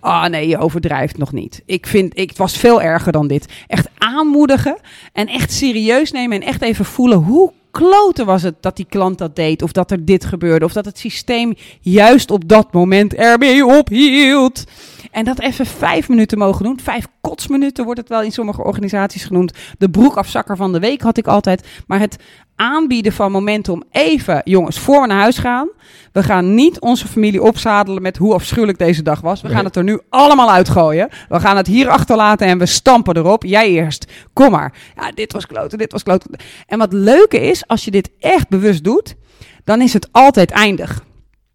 maar. 0.00 0.22
Ah 0.22 0.30
nee, 0.30 0.48
je 0.48 0.58
overdrijft 0.58 1.18
nog 1.18 1.32
niet. 1.32 1.62
Ik 1.66 1.86
vind, 1.86 2.18
ik, 2.18 2.28
het 2.28 2.38
was 2.38 2.56
veel 2.56 2.82
erger 2.82 3.12
dan 3.12 3.26
dit. 3.26 3.52
Echt 3.66 3.88
aanmoedigen 3.98 4.76
en 5.12 5.26
echt 5.26 5.52
serieus 5.52 6.12
nemen 6.12 6.40
en 6.40 6.46
echt 6.48 6.62
even 6.62 6.84
voelen 6.84 7.18
hoe 7.18 7.52
kloten 7.70 8.26
was 8.26 8.42
het 8.42 8.54
dat 8.60 8.76
die 8.76 8.86
klant 8.88 9.18
dat 9.18 9.36
deed, 9.36 9.62
of 9.62 9.72
dat 9.72 9.90
er 9.90 10.04
dit 10.04 10.24
gebeurde, 10.24 10.64
of 10.64 10.72
dat 10.72 10.84
het 10.84 10.98
systeem 10.98 11.54
juist 11.80 12.30
op 12.30 12.48
dat 12.48 12.72
moment 12.72 13.14
ermee 13.14 13.66
ophield. 13.66 14.64
En 15.10 15.24
dat 15.24 15.40
even 15.40 15.66
vijf 15.66 16.08
minuten 16.08 16.38
mogen 16.38 16.64
doen. 16.64 16.80
Vijf 16.82 17.06
kotsminuten 17.20 17.84
wordt 17.84 18.00
het 18.00 18.08
wel 18.08 18.22
in 18.22 18.32
sommige 18.32 18.64
organisaties 18.64 19.24
genoemd. 19.24 19.52
De 19.78 19.90
broekafzakker 19.90 20.56
van 20.56 20.72
de 20.72 20.78
week 20.78 21.00
had 21.00 21.16
ik 21.16 21.26
altijd. 21.26 21.68
Maar 21.86 22.00
het 22.00 22.16
aanbieden 22.56 23.12
van 23.12 23.32
momenten 23.32 23.72
om 23.72 23.82
even, 23.90 24.40
jongens, 24.44 24.78
voor 24.78 25.00
we 25.00 25.06
naar 25.06 25.20
huis 25.20 25.38
gaan. 25.38 25.68
We 26.12 26.22
gaan 26.22 26.54
niet 26.54 26.80
onze 26.80 27.08
familie 27.08 27.42
opzadelen 27.42 28.02
met 28.02 28.16
hoe 28.16 28.34
afschuwelijk 28.34 28.78
deze 28.78 29.02
dag 29.02 29.20
was. 29.20 29.40
We 29.40 29.48
gaan 29.48 29.64
het 29.64 29.76
er 29.76 29.84
nu 29.84 30.00
allemaal 30.08 30.50
uitgooien. 30.50 31.08
We 31.28 31.40
gaan 31.40 31.56
het 31.56 31.66
hier 31.66 31.88
achterlaten 31.88 32.46
en 32.46 32.58
we 32.58 32.66
stampen 32.66 33.16
erop. 33.16 33.44
Jij 33.44 33.68
eerst. 33.68 34.12
Kom 34.32 34.50
maar. 34.50 34.72
Ja, 34.96 35.12
dit 35.12 35.32
was 35.32 35.46
kloten, 35.46 35.78
dit 35.78 35.92
was 35.92 36.02
kloten. 36.02 36.30
En 36.66 36.78
wat 36.78 36.92
leuke 36.92 37.40
is, 37.40 37.66
als 37.66 37.84
je 37.84 37.90
dit 37.90 38.10
echt 38.18 38.48
bewust 38.48 38.84
doet, 38.84 39.14
dan 39.64 39.80
is 39.80 39.92
het 39.92 40.08
altijd 40.12 40.50
eindig. 40.50 41.02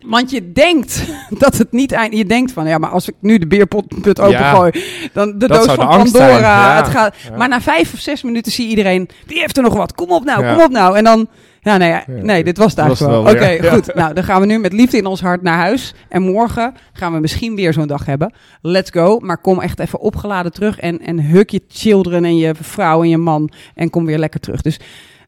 Want 0.06 0.32
je 0.32 0.52
denkt 0.52 1.04
dat 1.44 1.58
het 1.58 1.72
niet 1.72 1.92
eindigt. 1.92 2.22
Je 2.22 2.28
denkt 2.28 2.52
van, 2.52 2.68
ja, 2.68 2.78
maar 2.78 2.90
als 2.90 3.08
ik 3.08 3.16
nu 3.20 3.38
de 3.38 3.48
beerput 3.48 4.20
opengooi, 4.20 4.72
dan 5.14 5.38
de 5.38 5.48
doos 5.48 5.66
van 5.66 5.76
de 5.76 5.86
Pandora. 5.86 6.38
ja. 6.38 6.76
Het 6.76 6.88
gaat, 6.88 7.16
Ja. 7.30 7.38
Maar 7.38 7.50
na 7.50 7.62
vijf 7.62 7.94
of 7.94 8.00
zes 8.00 8.24
minuten 8.24 8.52
zie 8.52 8.68
iedereen, 8.68 9.10
die 9.26 9.40
heeft 9.40 9.58
er 9.58 9.64
nog 9.64 9.74
wat. 9.74 9.94
Kom 9.96 10.12
op 10.12 10.24
nou, 10.24 10.54
kom 10.54 10.64
op 10.64 10.72
nou. 10.72 10.98
En 10.98 11.04
dan, 11.04 11.28
ja, 11.62 11.78
nee, 11.78 11.90
ja, 11.90 12.04
nee 12.08 12.44
dit 12.44 12.58
was 12.58 12.74
wel. 12.74 12.96
wel 13.00 13.22
Oké, 13.22 13.70
goed. 13.70 13.94
Nou, 13.94 14.14
dan 14.14 14.24
gaan 14.24 14.42
we 14.42 14.48
nu 14.48 14.60
met 14.60 14.74
liefde 14.74 14.98
in 14.98 15.06
ons 15.06 15.22
hart 15.22 15.42
naar 15.42 15.58
huis. 15.58 15.94
En 16.10 16.22
morgen 16.22 16.74
gaan 16.94 17.14
we 17.14 17.20
misschien 17.20 17.56
weer 17.56 17.74
zo'n 17.74 17.88
dag 17.88 18.06
hebben. 18.06 18.34
Let's 18.62 18.92
go. 18.92 19.20
Maar 19.20 19.38
kom 19.38 19.62
echt 19.62 19.80
even 19.80 20.00
opgeladen 20.00 20.52
terug 20.52 20.80
en, 20.80 21.00
en 21.00 21.22
huk 21.22 21.50
je 21.50 21.62
children 21.68 22.26
en 22.26 22.38
je 22.38 22.54
vrouw 22.62 23.02
en 23.04 23.10
je 23.10 23.18
man 23.18 23.50
en 23.76 23.90
kom 23.90 24.06
weer 24.06 24.18
lekker 24.18 24.40
terug. 24.40 24.62
Dus 24.62 24.80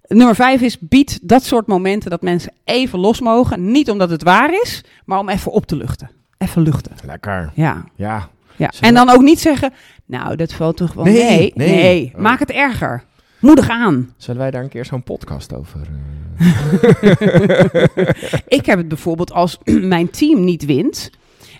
nummer 0.07 0.35
vijf 0.35 0.61
is, 0.61 0.79
bied 0.79 1.19
dat 1.21 1.43
soort 1.43 1.67
momenten 1.67 2.09
dat 2.09 2.21
mensen 2.21 2.53
even 2.63 2.99
los 2.99 3.21
mogen. 3.21 3.71
Niet 3.71 3.89
omdat 3.89 4.09
het 4.09 4.23
waar 4.23 4.53
is, 4.61 4.83
maar 5.05 5.19
om 5.19 5.29
even 5.29 5.51
op 5.51 5.65
te 5.65 5.75
luchten. 5.75 6.09
Even 6.37 6.61
luchten. 6.61 6.91
Lekker. 7.05 7.51
Ja. 7.53 7.85
Ja. 7.95 8.29
Ja, 8.55 8.71
en 8.81 8.93
dan 8.93 9.09
ook 9.09 9.21
niet 9.21 9.39
zeggen, 9.39 9.73
nou, 10.05 10.35
dat 10.35 10.53
valt 10.53 10.77
toch 10.77 10.93
wel 10.93 11.03
Nee, 11.03 11.13
nee. 11.15 11.51
Nee, 11.55 11.75
nee. 11.81 12.11
Oh. 12.15 12.21
maak 12.21 12.39
het 12.39 12.51
erger. 12.51 13.03
Moedig 13.39 13.69
aan. 13.69 14.13
Zullen 14.17 14.41
wij 14.41 14.51
daar 14.51 14.63
een 14.63 14.69
keer 14.69 14.85
zo'n 14.85 15.03
podcast 15.03 15.53
over... 15.53 15.79
eh, 16.37 16.47
Ik 18.57 18.65
heb 18.65 18.77
het 18.77 18.87
bijvoorbeeld 18.87 19.31
als 19.31 19.57
mijn 19.95 20.09
team 20.09 20.43
niet 20.43 20.65
wint 20.65 21.09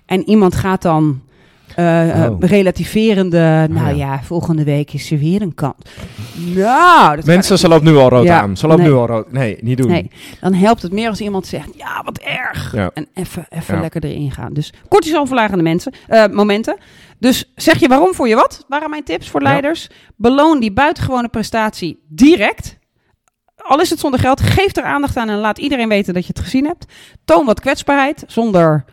en 0.06 0.28
iemand 0.28 0.54
gaat 0.54 0.82
dan 0.82 1.22
Oh. 1.78 2.36
relativerende, 2.40 3.66
nou 3.70 3.88
ja. 3.88 3.88
ja. 3.88 4.22
volgende 4.22 4.64
week 4.64 4.92
is 4.92 5.10
er 5.10 5.18
weer 5.18 5.42
een 5.42 5.54
kant. 5.54 5.90
Nou, 6.54 7.16
dat 7.16 7.24
Mensen, 7.24 7.58
ze 7.58 7.68
loopt 7.68 7.84
nu 7.84 7.96
al 7.96 8.08
rood 8.08 8.24
Ja, 8.24 8.40
aan. 8.40 8.56
Ze 8.56 8.66
loopt 8.66 8.80
nee. 8.80 8.88
nu 8.88 8.94
al 8.94 9.06
rood. 9.06 9.32
Nee, 9.32 9.58
niet 9.60 9.76
doen. 9.76 9.88
Nee, 9.88 10.10
dan 10.40 10.54
helpt 10.54 10.82
het 10.82 10.92
meer 10.92 11.08
als 11.08 11.20
iemand 11.20 11.46
zegt, 11.46 11.68
ja, 11.76 12.02
wat 12.04 12.18
erg. 12.18 12.72
Ja. 12.74 12.90
En 12.94 13.08
even, 13.14 13.46
even 13.48 13.80
lekker 13.80 14.04
erin 14.04 14.30
gaan. 14.30 14.52
Dus 14.52 14.72
cortisolverlagende 14.88 15.62
mensen, 15.62 15.92
eh, 16.06 16.26
momenten. 16.26 16.76
Dus 17.18 17.52
zeg 17.54 17.78
je 17.80 17.88
waarom 17.88 18.14
voor 18.14 18.28
je 18.28 18.34
wat? 18.34 18.64
Waren 18.68 18.90
mijn 18.90 19.04
tips 19.04 19.28
voor 19.28 19.42
leiders. 19.42 19.88
Beloon 20.16 20.60
die 20.60 20.72
buitengewone 20.72 21.28
prestatie 21.28 22.04
direct. 22.08 22.78
Al 23.56 23.80
is 23.80 23.90
het 23.90 23.98
zonder 24.00 24.20
geld, 24.20 24.40
geef 24.40 24.76
er 24.76 24.84
aandacht 24.84 25.16
aan 25.16 25.28
en 25.28 25.38
laat 25.38 25.58
iedereen 25.58 25.88
weten 25.88 26.14
dat 26.14 26.26
je 26.26 26.32
het 26.34 26.42
gezien 26.42 26.66
hebt. 26.66 26.86
Toon 27.24 27.46
wat 27.46 27.60
kwetsbaarheid, 27.60 28.24
zonder 28.26 28.84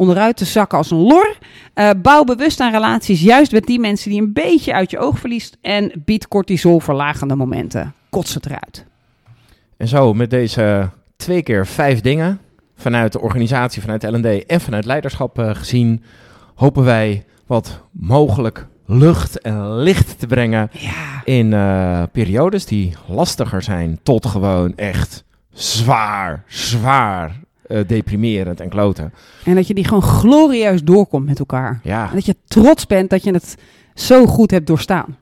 onderuit 0.00 0.36
te 0.36 0.44
zakken 0.44 0.78
als 0.78 0.90
een 0.90 0.98
lor. 0.98 1.36
Eh, 1.74 1.90
bouw 2.02 2.24
bewust 2.24 2.60
aan 2.60 2.72
relaties, 2.72 3.20
juist 3.20 3.52
met 3.52 3.66
die 3.66 3.80
mensen 3.80 4.10
die 4.10 4.20
een 4.20 4.32
beetje 4.32 4.74
uit 4.74 4.90
je 4.90 4.98
oog 4.98 5.18
verliest. 5.18 5.56
En 5.60 5.92
bied 6.04 6.28
cortisolverlagende 6.28 7.34
momenten. 7.34 7.94
Kots 8.10 8.34
het 8.34 8.46
eruit. 8.46 8.86
En 9.76 9.88
zo, 9.88 10.14
met 10.14 10.30
deze 10.30 10.90
twee 11.16 11.42
keer 11.42 11.66
vijf 11.66 12.00
dingen, 12.00 12.40
vanuit 12.76 13.12
de 13.12 13.20
organisatie, 13.20 13.80
vanuit 13.82 14.02
LND 14.02 14.46
en 14.46 14.60
vanuit 14.60 14.84
leiderschap 14.84 15.38
eh, 15.38 15.54
gezien, 15.54 16.02
hopen 16.54 16.84
wij 16.84 17.24
wat 17.46 17.80
mogelijk 17.92 18.66
lucht 18.86 19.40
en 19.40 19.76
licht 19.76 20.18
te 20.18 20.26
brengen 20.26 20.70
Ja. 20.72 21.22
in 21.24 21.52
eh, 21.52 22.02
periodes 22.12 22.66
die 22.66 22.94
lastiger 23.06 23.62
zijn 23.62 23.98
tot 24.02 24.26
gewoon 24.26 24.76
echt 24.76 25.24
zwaar, 25.52 26.44
zwaar 26.46 27.36
eh, 27.70 27.80
deprimerend 27.86 28.60
en 28.60 28.68
kloten. 28.68 29.12
En 29.44 29.54
dat 29.54 29.66
je 29.66 29.74
die 29.74 29.84
gewoon 29.84 30.02
glorieus 30.02 30.82
doorkomt 30.82 31.26
met 31.26 31.38
elkaar. 31.38 31.80
Ja, 31.82 32.08
En 32.08 32.14
dat 32.14 32.26
je 32.26 32.36
trots 32.46 32.86
bent 32.86 33.10
dat 33.10 33.24
je 33.24 33.32
het 33.32 33.56
zo 33.94 34.26
goed 34.26 34.50
hebt 34.50 34.66
doorstaan. 34.66 35.16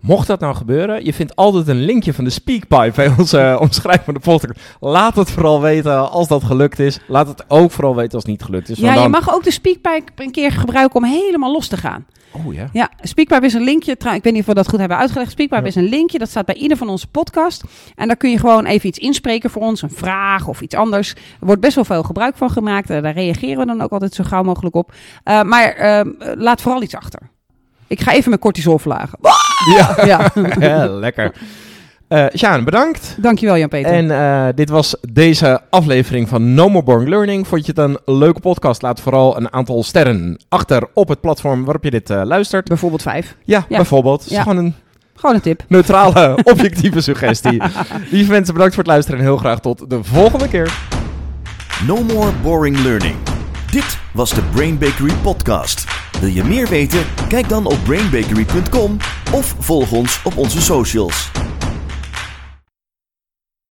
Mocht 0.00 0.26
dat 0.26 0.40
nou 0.40 0.54
gebeuren, 0.54 1.04
je 1.04 1.12
vindt 1.14 1.36
altijd 1.36 1.68
een 1.68 1.80
linkje 1.84 2.14
van 2.14 2.24
de 2.24 2.30
speakpipe 2.30 2.92
bij 2.94 3.14
onze 3.18 3.38
uh, 3.38 3.60
omschrijving 3.60 4.04
van 4.04 4.14
de 4.14 4.20
podcast. 4.20 4.60
Laat 4.80 5.16
het 5.16 5.30
vooral 5.30 5.60
weten 5.60 6.10
als 6.10 6.28
dat 6.28 6.44
gelukt 6.44 6.78
is. 6.78 6.98
Laat 7.08 7.26
het 7.28 7.44
ook 7.48 7.70
vooral 7.70 7.96
weten 7.96 8.12
als 8.14 8.22
het 8.22 8.32
niet 8.32 8.42
gelukt 8.42 8.68
is. 8.68 8.76
Ja, 8.78 8.82
want 8.82 8.94
je 8.96 9.00
dan- 9.02 9.10
mag 9.10 9.34
ook 9.34 9.44
de 9.44 9.50
speakpipe 9.50 10.22
een 10.22 10.30
keer 10.30 10.52
gebruiken 10.52 10.96
om 10.96 11.04
helemaal 11.04 11.52
los 11.52 11.68
te 11.68 11.76
gaan. 11.76 12.06
Oh 12.32 12.54
ja. 12.54 12.68
Ja, 12.72 12.90
Speakpipe 13.00 13.44
is 13.46 13.54
een 13.54 13.62
linkje. 13.64 13.92
Ik 13.92 14.22
weet 14.22 14.24
niet 14.24 14.40
of 14.40 14.46
we 14.46 14.54
dat 14.54 14.68
goed 14.68 14.78
hebben 14.78 14.96
uitgelegd. 14.98 15.30
Speakpipe 15.30 15.60
Ja. 15.62 15.68
is 15.68 15.74
een 15.74 15.88
linkje. 15.88 16.18
Dat 16.18 16.28
staat 16.28 16.46
bij 16.46 16.54
ieder 16.54 16.76
van 16.76 16.88
onze 16.88 17.06
podcast. 17.06 17.64
En 17.96 18.06
daar 18.06 18.16
kun 18.16 18.30
je 18.30 18.38
gewoon 18.38 18.64
even 18.66 18.88
iets 18.88 18.98
inspreken 18.98 19.50
voor 19.50 19.62
ons. 19.62 19.82
Een 19.82 19.90
vraag 19.90 20.48
of 20.48 20.60
iets 20.60 20.74
anders. 20.74 21.10
Er 21.14 21.16
wordt 21.46 21.60
best 21.60 21.74
wel 21.74 21.84
veel 21.84 22.02
gebruik 22.02 22.36
van 22.36 22.50
gemaakt. 22.50 22.90
Eh, 22.90 23.02
daar 23.02 23.12
reageren 23.14 23.58
we 23.58 23.66
dan 23.66 23.80
ook 23.80 23.90
altijd 23.92 24.14
zo 24.14 24.24
gauw 24.24 24.42
mogelijk 24.42 24.74
op. 24.74 24.92
Eh, 25.24 25.42
maar 25.42 25.72
eh, 25.72 26.00
laat 26.36 26.60
vooral 26.60 26.82
iets 26.82 26.94
achter. 26.96 27.20
Ik 27.90 28.00
ga 28.00 28.12
even 28.12 28.28
mijn 28.28 28.40
cortisol 28.40 28.78
verlagen. 28.78 29.18
Ja, 29.76 29.96
Ja, 30.04 30.30
Ja, 30.68 30.86
lekker. 30.86 31.32
Eh 32.08 32.26
Sjaan, 32.36 32.64
bedankt. 32.64 33.16
dankjewel 33.20 33.56
Jan-Peter. 33.58 33.92
En 33.92 34.10
eh, 34.10 34.46
dit 34.54 34.68
was 34.70 34.96
deze 35.12 35.60
aflevering 35.70 36.28
van 36.28 36.54
No 36.54 36.68
More 36.68 36.84
Boring 36.84 37.08
Learning. 37.08 37.46
Vond 37.46 37.66
je 37.66 37.72
het 37.76 37.80
een 37.80 37.98
leuke 38.18 38.40
podcast? 38.40 38.82
Laat 38.82 39.00
vooral 39.00 39.36
een 39.36 39.52
aantal 39.52 39.82
sterren 39.82 40.40
achter 40.48 40.88
op 40.94 41.08
het 41.08 41.20
platform 41.20 41.64
waarop 41.64 41.84
je 41.84 41.90
dit 41.90 42.10
eh, 42.10 42.20
luistert. 42.24 42.68
Bijvoorbeeld 42.68 43.02
vijf. 43.02 43.36
Ja, 43.44 43.64
Ja. 43.68 43.76
bijvoorbeeld. 43.76 44.20
Het 44.20 44.30
is 44.30 44.36
Ja. 44.36 44.42
gewoon 44.42 44.58
een 44.64 44.74
Gewoon 45.14 45.34
een 45.34 45.40
tip. 45.42 45.62
neutrale, 45.68 46.38
objectieve 46.52 47.00
suggestie. 47.00 47.62
Lieve 48.10 48.30
mensen, 48.30 48.52
bedankt 48.54 48.74
voor 48.74 48.82
het 48.84 48.92
luisteren 48.92 49.20
en 49.20 49.24
heel 49.26 49.36
graag 49.36 49.60
tot 49.60 49.90
de 49.90 50.04
volgende 50.04 50.48
keer. 50.48 50.72
No 51.86 52.02
more 52.02 52.30
boring 52.42 52.78
learning. 52.78 53.14
Dit 53.70 53.98
was 54.12 54.30
de 54.34 54.42
Brain 54.42 54.78
Bakery 54.78 55.12
podcast. 55.22 55.99
Wil 56.20 56.28
je 56.28 56.44
meer 56.44 56.68
weten? 56.68 57.00
Kijk 57.28 57.48
dan 57.48 57.66
op 57.66 57.78
brainbakery.com 57.84 58.96
of 59.32 59.54
volg 59.58 59.92
ons 59.92 60.20
op 60.24 60.36
onze 60.36 60.60
socials. 60.62 61.30